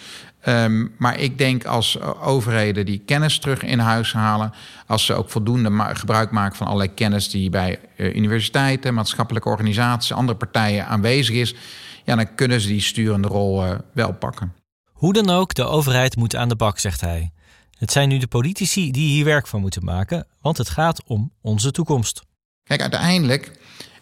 Um, 0.47 0.95
maar 0.97 1.19
ik 1.19 1.38
denk 1.38 1.65
als 1.65 2.01
overheden 2.01 2.86
die 2.86 3.01
kennis 3.06 3.39
terug 3.39 3.63
in 3.63 3.79
huis 3.79 4.13
halen, 4.13 4.53
als 4.88 5.06
ze 5.06 5.13
ook 5.13 5.29
voldoende 5.29 5.95
gebruik 5.95 6.32
maken 6.32 6.56
van 6.56 6.67
allerlei 6.67 6.93
kennis 6.93 7.29
die 7.29 7.49
bij 7.49 7.79
uh, 7.97 8.15
universiteiten, 8.15 8.93
maatschappelijke 8.93 9.49
organisaties, 9.49 10.12
andere 10.12 10.38
partijen 10.38 10.88
aanwezig 10.88 11.36
is, 11.36 11.56
ja, 12.03 12.15
dan 12.15 12.36
kunnen 12.36 12.62
ze 12.62 12.67
die 12.67 12.82
sturende 12.82 13.27
rol 13.27 13.65
uh, 13.65 13.71
wel 13.93 14.13
pakken. 14.13 14.53
Hoe 14.91 15.13
dan 15.13 15.29
ook, 15.29 15.53
de 15.53 15.63
overheid 15.63 16.15
moet 16.15 16.36
aan 16.36 16.49
de 16.49 16.56
bak, 16.56 16.79
zegt 16.79 17.01
hij. 17.01 17.32
Het 17.77 17.91
zijn 17.91 18.10
nu 18.10 18.17
de 18.17 18.27
politici 18.27 18.91
die 18.91 19.10
hier 19.10 19.25
werk 19.25 19.47
van 19.47 19.62
moeten 19.62 19.86
maken, 19.86 20.27
want 20.41 20.58
het 20.58 20.69
gaat 20.69 21.03
om 21.03 21.32
onze 21.41 21.71
toekomst. 21.71 22.21
Kijk, 22.63 22.82
uiteindelijk 22.82 23.51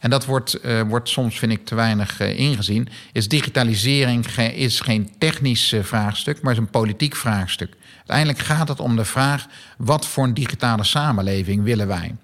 en 0.01 0.09
dat 0.09 0.25
wordt, 0.25 0.65
uh, 0.65 0.81
wordt 0.81 1.09
soms, 1.09 1.39
vind 1.39 1.51
ik, 1.51 1.65
te 1.65 1.75
weinig 1.75 2.21
uh, 2.21 2.39
ingezien. 2.39 2.87
Is 3.11 3.27
digitalisering 3.27 4.25
is 4.37 4.79
geen 4.79 5.09
technisch 5.17 5.73
uh, 5.73 5.83
vraagstuk, 5.83 6.41
maar 6.41 6.51
is 6.51 6.57
een 6.57 6.69
politiek 6.69 7.15
vraagstuk. 7.15 7.75
Uiteindelijk 7.97 8.39
gaat 8.39 8.67
het 8.67 8.79
om 8.79 8.95
de 8.95 9.05
vraag: 9.05 9.47
wat 9.77 10.07
voor 10.07 10.23
een 10.23 10.33
digitale 10.33 10.83
samenleving 10.83 11.63
willen 11.63 11.87
wij? 11.87 12.15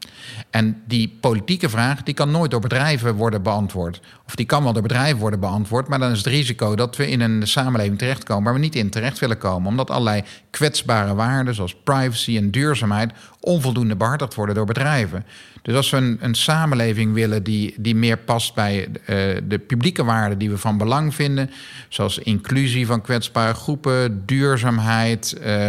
En 0.50 0.82
die 0.88 1.18
politieke 1.20 1.70
vraag 1.70 2.04
die 2.04 2.14
kan 2.14 2.32
nooit 2.32 2.52
door 2.52 2.60
bedrijven 2.60 3.16
worden 3.16 3.42
beantwoord. 3.42 4.00
Of 4.26 4.36
die 4.36 4.46
kan 4.46 4.64
wel 4.64 4.74
door 4.74 4.82
bedrijven 4.82 5.18
worden 5.18 5.40
beantwoord, 5.40 5.88
maar 5.88 6.00
dan 6.00 6.12
is 6.12 6.18
het 6.18 6.28
risico 6.28 6.76
dat 6.76 6.96
we 6.96 7.10
in 7.10 7.22
een 7.22 7.48
samenleving 7.48 7.98
terechtkomen 7.98 8.44
waar 8.44 8.54
we 8.54 8.60
niet 8.60 8.76
in 8.76 8.90
terecht 8.90 9.20
willen 9.20 9.38
komen. 9.38 9.70
Omdat 9.70 9.90
allerlei 9.90 10.24
kwetsbare 10.50 11.16
waarden, 11.16 11.56
zoals 11.56 11.76
privacy 11.84 12.38
en 12.38 12.52
duurzaamheid, 12.52 13.12
onvoldoende 13.40 13.96
behartigd 13.96 14.36
worden 14.36 14.56
door 14.56 14.66
bedrijven. 14.66 15.26
Dus 15.68 15.76
als 15.76 15.90
we 15.90 15.98
een, 15.98 16.18
een 16.22 16.36
samenleving 16.36 17.14
willen 17.14 17.44
die, 17.44 17.76
die 17.78 17.96
meer 17.96 18.18
past 18.18 18.54
bij 18.54 18.88
uh, 18.88 18.96
de 19.44 19.60
publieke 19.68 20.04
waarden 20.04 20.38
die 20.38 20.50
we 20.50 20.58
van 20.58 20.78
belang 20.78 21.16
vinden, 21.16 21.50
zoals 21.90 22.18
inclusie 22.18 22.86
van 22.86 23.02
kwetsbare 23.02 23.54
groepen, 23.54 24.26
duurzaamheid, 24.26 25.38
uh, 25.42 25.68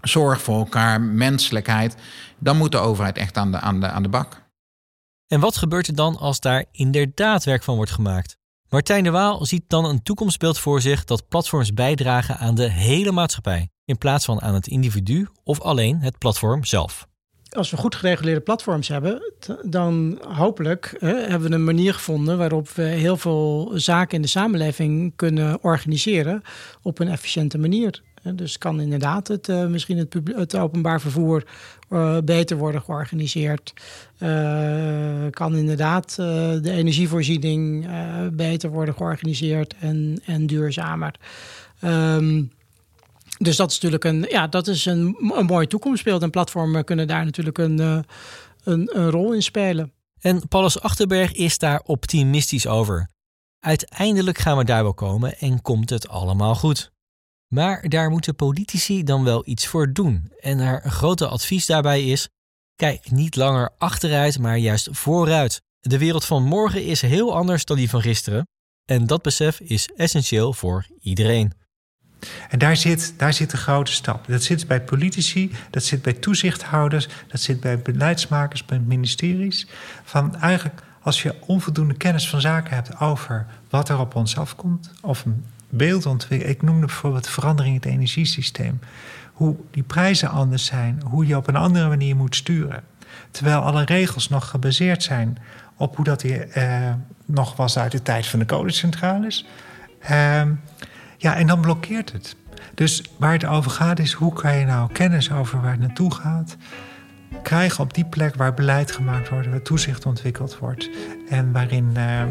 zorg 0.00 0.42
voor 0.42 0.58
elkaar, 0.58 1.00
menselijkheid, 1.00 1.96
dan 2.38 2.56
moet 2.56 2.72
de 2.72 2.78
overheid 2.78 3.18
echt 3.18 3.36
aan 3.36 3.52
de, 3.52 3.60
aan 3.60 3.80
de, 3.80 3.88
aan 3.88 4.02
de 4.02 4.08
bak. 4.08 4.42
En 5.26 5.40
wat 5.40 5.56
gebeurt 5.56 5.86
er 5.86 5.94
dan 5.94 6.16
als 6.16 6.40
daar 6.40 6.64
inderdaad 6.72 7.44
werk 7.44 7.62
van 7.62 7.76
wordt 7.76 7.90
gemaakt? 7.90 8.36
Martijn 8.68 9.04
de 9.04 9.10
Waal 9.10 9.46
ziet 9.46 9.64
dan 9.66 9.84
een 9.84 10.02
toekomstbeeld 10.02 10.58
voor 10.58 10.80
zich 10.80 11.04
dat 11.04 11.28
platforms 11.28 11.72
bijdragen 11.72 12.38
aan 12.38 12.54
de 12.54 12.70
hele 12.70 13.12
maatschappij, 13.12 13.68
in 13.84 13.98
plaats 13.98 14.24
van 14.24 14.40
aan 14.40 14.54
het 14.54 14.66
individu 14.66 15.28
of 15.44 15.60
alleen 15.60 16.00
het 16.00 16.18
platform 16.18 16.64
zelf 16.64 17.10
als 17.56 17.70
we 17.70 17.76
goed 17.76 17.94
gereguleerde 17.94 18.40
platforms 18.40 18.88
hebben, 18.88 19.32
dan 19.62 20.18
hopelijk 20.28 20.96
hè, 20.98 21.14
hebben 21.14 21.48
we 21.48 21.54
een 21.54 21.64
manier 21.64 21.94
gevonden 21.94 22.38
waarop 22.38 22.68
we 22.68 22.82
heel 22.82 23.16
veel 23.16 23.72
zaken 23.74 24.16
in 24.16 24.22
de 24.22 24.28
samenleving 24.28 25.12
kunnen 25.16 25.62
organiseren 25.62 26.42
op 26.82 26.98
een 26.98 27.08
efficiënte 27.08 27.58
manier. 27.58 28.02
Dus 28.34 28.58
kan 28.58 28.80
inderdaad 28.80 29.28
het, 29.28 29.48
uh, 29.48 29.66
misschien 29.66 30.08
het, 30.34 30.56
openbaar 30.56 31.00
vervoer 31.00 31.44
uh, 31.90 32.16
beter 32.24 32.56
worden 32.56 32.82
georganiseerd. 32.82 33.72
Uh, 34.18 35.26
kan 35.30 35.56
inderdaad 35.56 36.14
de 36.16 36.70
energievoorziening 36.70 37.86
beter 38.32 38.70
worden 38.70 38.94
georganiseerd 38.94 39.74
en, 39.80 40.20
en 40.24 40.46
duurzamer. 40.46 41.14
Um, 41.84 42.50
dus 43.42 43.56
dat 43.56 43.70
is 43.70 43.80
natuurlijk 43.80 44.04
een, 44.04 44.26
ja, 44.28 44.46
dat 44.46 44.66
is 44.66 44.84
een, 44.84 45.16
een 45.34 45.46
mooi 45.46 45.66
toekomstbeeld. 45.66 46.22
En 46.22 46.30
platformen 46.30 46.84
kunnen 46.84 47.06
daar 47.06 47.24
natuurlijk 47.24 47.58
een, 47.58 47.80
eh, 47.80 47.98
een, 48.64 48.98
een 48.98 49.10
rol 49.10 49.32
in 49.32 49.42
spelen. 49.42 49.92
En 50.20 50.48
Paulus 50.48 50.80
Achterberg 50.80 51.32
is 51.32 51.58
daar 51.58 51.80
optimistisch 51.84 52.66
over. 52.66 53.10
Uiteindelijk 53.58 54.38
gaan 54.38 54.56
we 54.56 54.64
daar 54.64 54.82
wel 54.82 54.94
komen 54.94 55.38
en 55.38 55.62
komt 55.62 55.90
het 55.90 56.08
allemaal 56.08 56.54
goed. 56.54 56.92
Maar 57.48 57.88
daar 57.88 58.10
moeten 58.10 58.34
politici 58.34 59.02
dan 59.02 59.24
wel 59.24 59.42
iets 59.46 59.66
voor 59.66 59.92
doen. 59.92 60.32
En 60.40 60.58
haar 60.58 60.90
grote 60.90 61.26
advies 61.26 61.66
daarbij 61.66 62.04
is: 62.04 62.28
kijk 62.74 63.10
niet 63.10 63.36
langer 63.36 63.70
achteruit, 63.78 64.38
maar 64.38 64.58
juist 64.58 64.88
vooruit. 64.90 65.62
De 65.80 65.98
wereld 65.98 66.24
van 66.24 66.42
morgen 66.42 66.84
is 66.84 67.00
heel 67.00 67.34
anders 67.34 67.64
dan 67.64 67.76
die 67.76 67.90
van 67.90 68.02
gisteren. 68.02 68.46
En 68.84 69.06
dat 69.06 69.22
besef 69.22 69.60
is 69.60 69.88
essentieel 69.96 70.52
voor 70.52 70.86
iedereen. 71.00 71.52
En 72.48 72.58
daar 72.58 72.76
zit, 72.76 73.14
daar 73.16 73.32
zit 73.32 73.50
de 73.50 73.56
grote 73.56 73.92
stap. 73.92 74.26
Dat 74.26 74.42
zit 74.42 74.66
bij 74.66 74.80
politici, 74.80 75.52
dat 75.70 75.84
zit 75.84 76.02
bij 76.02 76.12
toezichthouders, 76.12 77.08
dat 77.26 77.40
zit 77.40 77.60
bij 77.60 77.78
beleidsmakers, 77.78 78.64
bij 78.64 78.78
ministeries. 78.78 79.66
Van 80.04 80.36
eigenlijk, 80.36 80.82
als 81.02 81.22
je 81.22 81.34
onvoldoende 81.46 81.94
kennis 81.94 82.28
van 82.28 82.40
zaken 82.40 82.74
hebt 82.74 83.00
over 83.00 83.46
wat 83.70 83.88
er 83.88 83.98
op 83.98 84.14
ons 84.14 84.36
afkomt, 84.36 84.90
of 85.00 85.24
een 85.24 85.44
beeld 85.68 86.06
ontwikkelen. 86.06 86.54
Ik 86.54 86.62
noemde 86.62 86.86
bijvoorbeeld 86.86 87.28
verandering 87.28 87.74
in 87.74 87.80
het 87.80 87.98
energiesysteem. 87.98 88.80
Hoe 89.32 89.56
die 89.70 89.82
prijzen 89.82 90.28
anders 90.28 90.64
zijn, 90.64 91.02
hoe 91.04 91.26
je 91.26 91.36
op 91.36 91.48
een 91.48 91.56
andere 91.56 91.88
manier 91.88 92.16
moet 92.16 92.36
sturen. 92.36 92.82
Terwijl 93.30 93.60
alle 93.60 93.84
regels 93.84 94.28
nog 94.28 94.48
gebaseerd 94.48 95.02
zijn 95.02 95.38
op 95.76 95.96
hoe 95.96 96.04
dat 96.04 96.22
hier, 96.22 96.48
eh, 96.48 96.92
nog 97.24 97.56
was 97.56 97.78
uit 97.78 97.92
de 97.92 98.02
tijd 98.02 98.26
van 98.26 98.38
de 98.38 98.44
kolencentrales. 98.44 99.46
Uh, 100.10 100.42
ja, 101.22 101.36
en 101.36 101.46
dan 101.46 101.60
blokkeert 101.60 102.12
het. 102.12 102.36
Dus 102.74 103.02
waar 103.18 103.32
het 103.32 103.46
over 103.46 103.70
gaat 103.70 103.98
is 103.98 104.12
hoe 104.12 104.32
kan 104.32 104.56
je 104.56 104.64
nou 104.64 104.92
kennis 104.92 105.32
over 105.32 105.60
waar 105.60 105.70
het 105.70 105.80
naartoe 105.80 106.14
gaat 106.14 106.56
krijgen 107.42 107.84
op 107.84 107.94
die 107.94 108.04
plek 108.04 108.34
waar 108.34 108.54
beleid 108.54 108.92
gemaakt 108.92 109.28
wordt, 109.28 109.48
waar 109.48 109.62
toezicht 109.62 110.06
ontwikkeld 110.06 110.58
wordt 110.58 110.90
en 111.28 111.52
waarin 111.52 111.94
uh, 111.96 112.22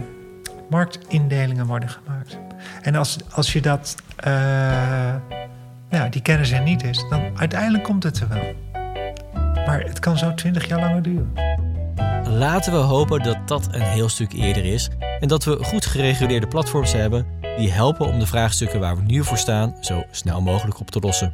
marktindelingen 0.70 1.66
worden 1.66 1.90
gemaakt. 1.90 2.38
En 2.82 2.96
als, 2.96 3.18
als 3.32 3.54
je 3.54 3.62
dat, 3.62 3.96
uh, 4.28 4.34
ja, 5.90 6.10
die 6.10 6.22
kennis 6.22 6.52
er 6.52 6.62
niet 6.62 6.84
is, 6.84 7.06
dan 7.10 7.22
uiteindelijk 7.36 7.84
komt 7.84 8.04
het 8.04 8.20
er 8.20 8.28
wel. 8.28 8.54
Maar 9.66 9.82
het 9.82 10.00
kan 10.00 10.18
zo 10.18 10.34
twintig 10.34 10.68
jaar 10.68 10.80
langer 10.80 11.02
duren. 11.02 11.34
Laten 12.24 12.72
we 12.72 12.78
hopen 12.78 13.24
dat 13.24 13.48
dat 13.48 13.68
een 13.72 13.82
heel 13.82 14.10
stuk 14.10 14.34
eerder 14.34 14.66
is 14.66 14.90
en 15.20 15.28
dat 15.28 15.44
we 15.44 15.64
goed 15.64 15.86
gereguleerde 15.86 16.48
platforms 16.48 16.94
hebben 16.94 17.41
die 17.58 17.72
helpen 17.72 18.08
om 18.08 18.20
de 18.20 18.26
vraagstukken 18.26 18.80
waar 18.80 18.96
we 18.96 19.02
nu 19.02 19.24
voor 19.24 19.38
staan 19.38 19.76
zo 19.82 20.04
snel 20.12 20.42
mogelijk 20.42 20.80
op 20.80 20.92
te 20.92 21.00
lossen. 21.00 21.34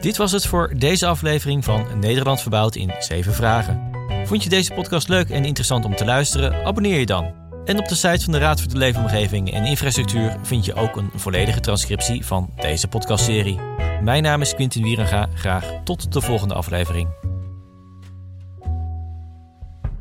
Dit 0.00 0.16
was 0.16 0.32
het 0.32 0.46
voor 0.46 0.74
deze 0.76 1.06
aflevering 1.06 1.64
van 1.64 1.86
Nederland 2.00 2.40
verbouwd 2.40 2.76
in 2.76 2.92
7 2.98 3.34
vragen. 3.34 3.90
Vond 4.24 4.42
je 4.42 4.48
deze 4.48 4.74
podcast 4.74 5.08
leuk 5.08 5.30
en 5.30 5.44
interessant 5.44 5.84
om 5.84 5.96
te 5.96 6.04
luisteren? 6.04 6.64
Abonneer 6.64 6.98
je 6.98 7.06
dan. 7.06 7.34
En 7.64 7.78
op 7.78 7.88
de 7.88 7.94
site 7.94 8.24
van 8.24 8.32
de 8.32 8.38
Raad 8.38 8.60
voor 8.60 8.70
de 8.70 8.78
Leefomgeving 8.78 9.52
en 9.52 9.64
Infrastructuur 9.64 10.36
vind 10.42 10.64
je 10.64 10.74
ook 10.74 10.96
een 10.96 11.10
volledige 11.14 11.60
transcriptie 11.60 12.26
van 12.26 12.52
deze 12.56 12.88
podcastserie. 12.88 13.60
Mijn 14.02 14.22
naam 14.22 14.40
is 14.40 14.54
Quintin 14.54 14.82
Wierenga. 14.82 15.28
Graag 15.34 15.64
tot 15.84 16.12
de 16.12 16.20
volgende 16.20 16.54
aflevering. 16.54 17.08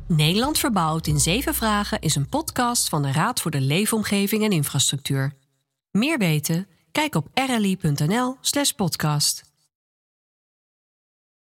Nederland 0.07 0.57
verbouwd 0.57 1.07
in 1.07 1.19
zeven 1.19 1.53
vragen 1.53 2.01
is 2.01 2.15
een 2.15 2.29
podcast 2.29 2.89
van 2.89 3.01
de 3.01 3.11
Raad 3.11 3.41
voor 3.41 3.51
de 3.51 3.61
Leefomgeving 3.61 4.43
en 4.43 4.51
Infrastructuur. 4.51 5.33
Meer 5.91 6.17
weten? 6.17 6.67
Kijk 6.91 7.15
op 7.15 7.27
rli.nl/podcast. 7.33 9.46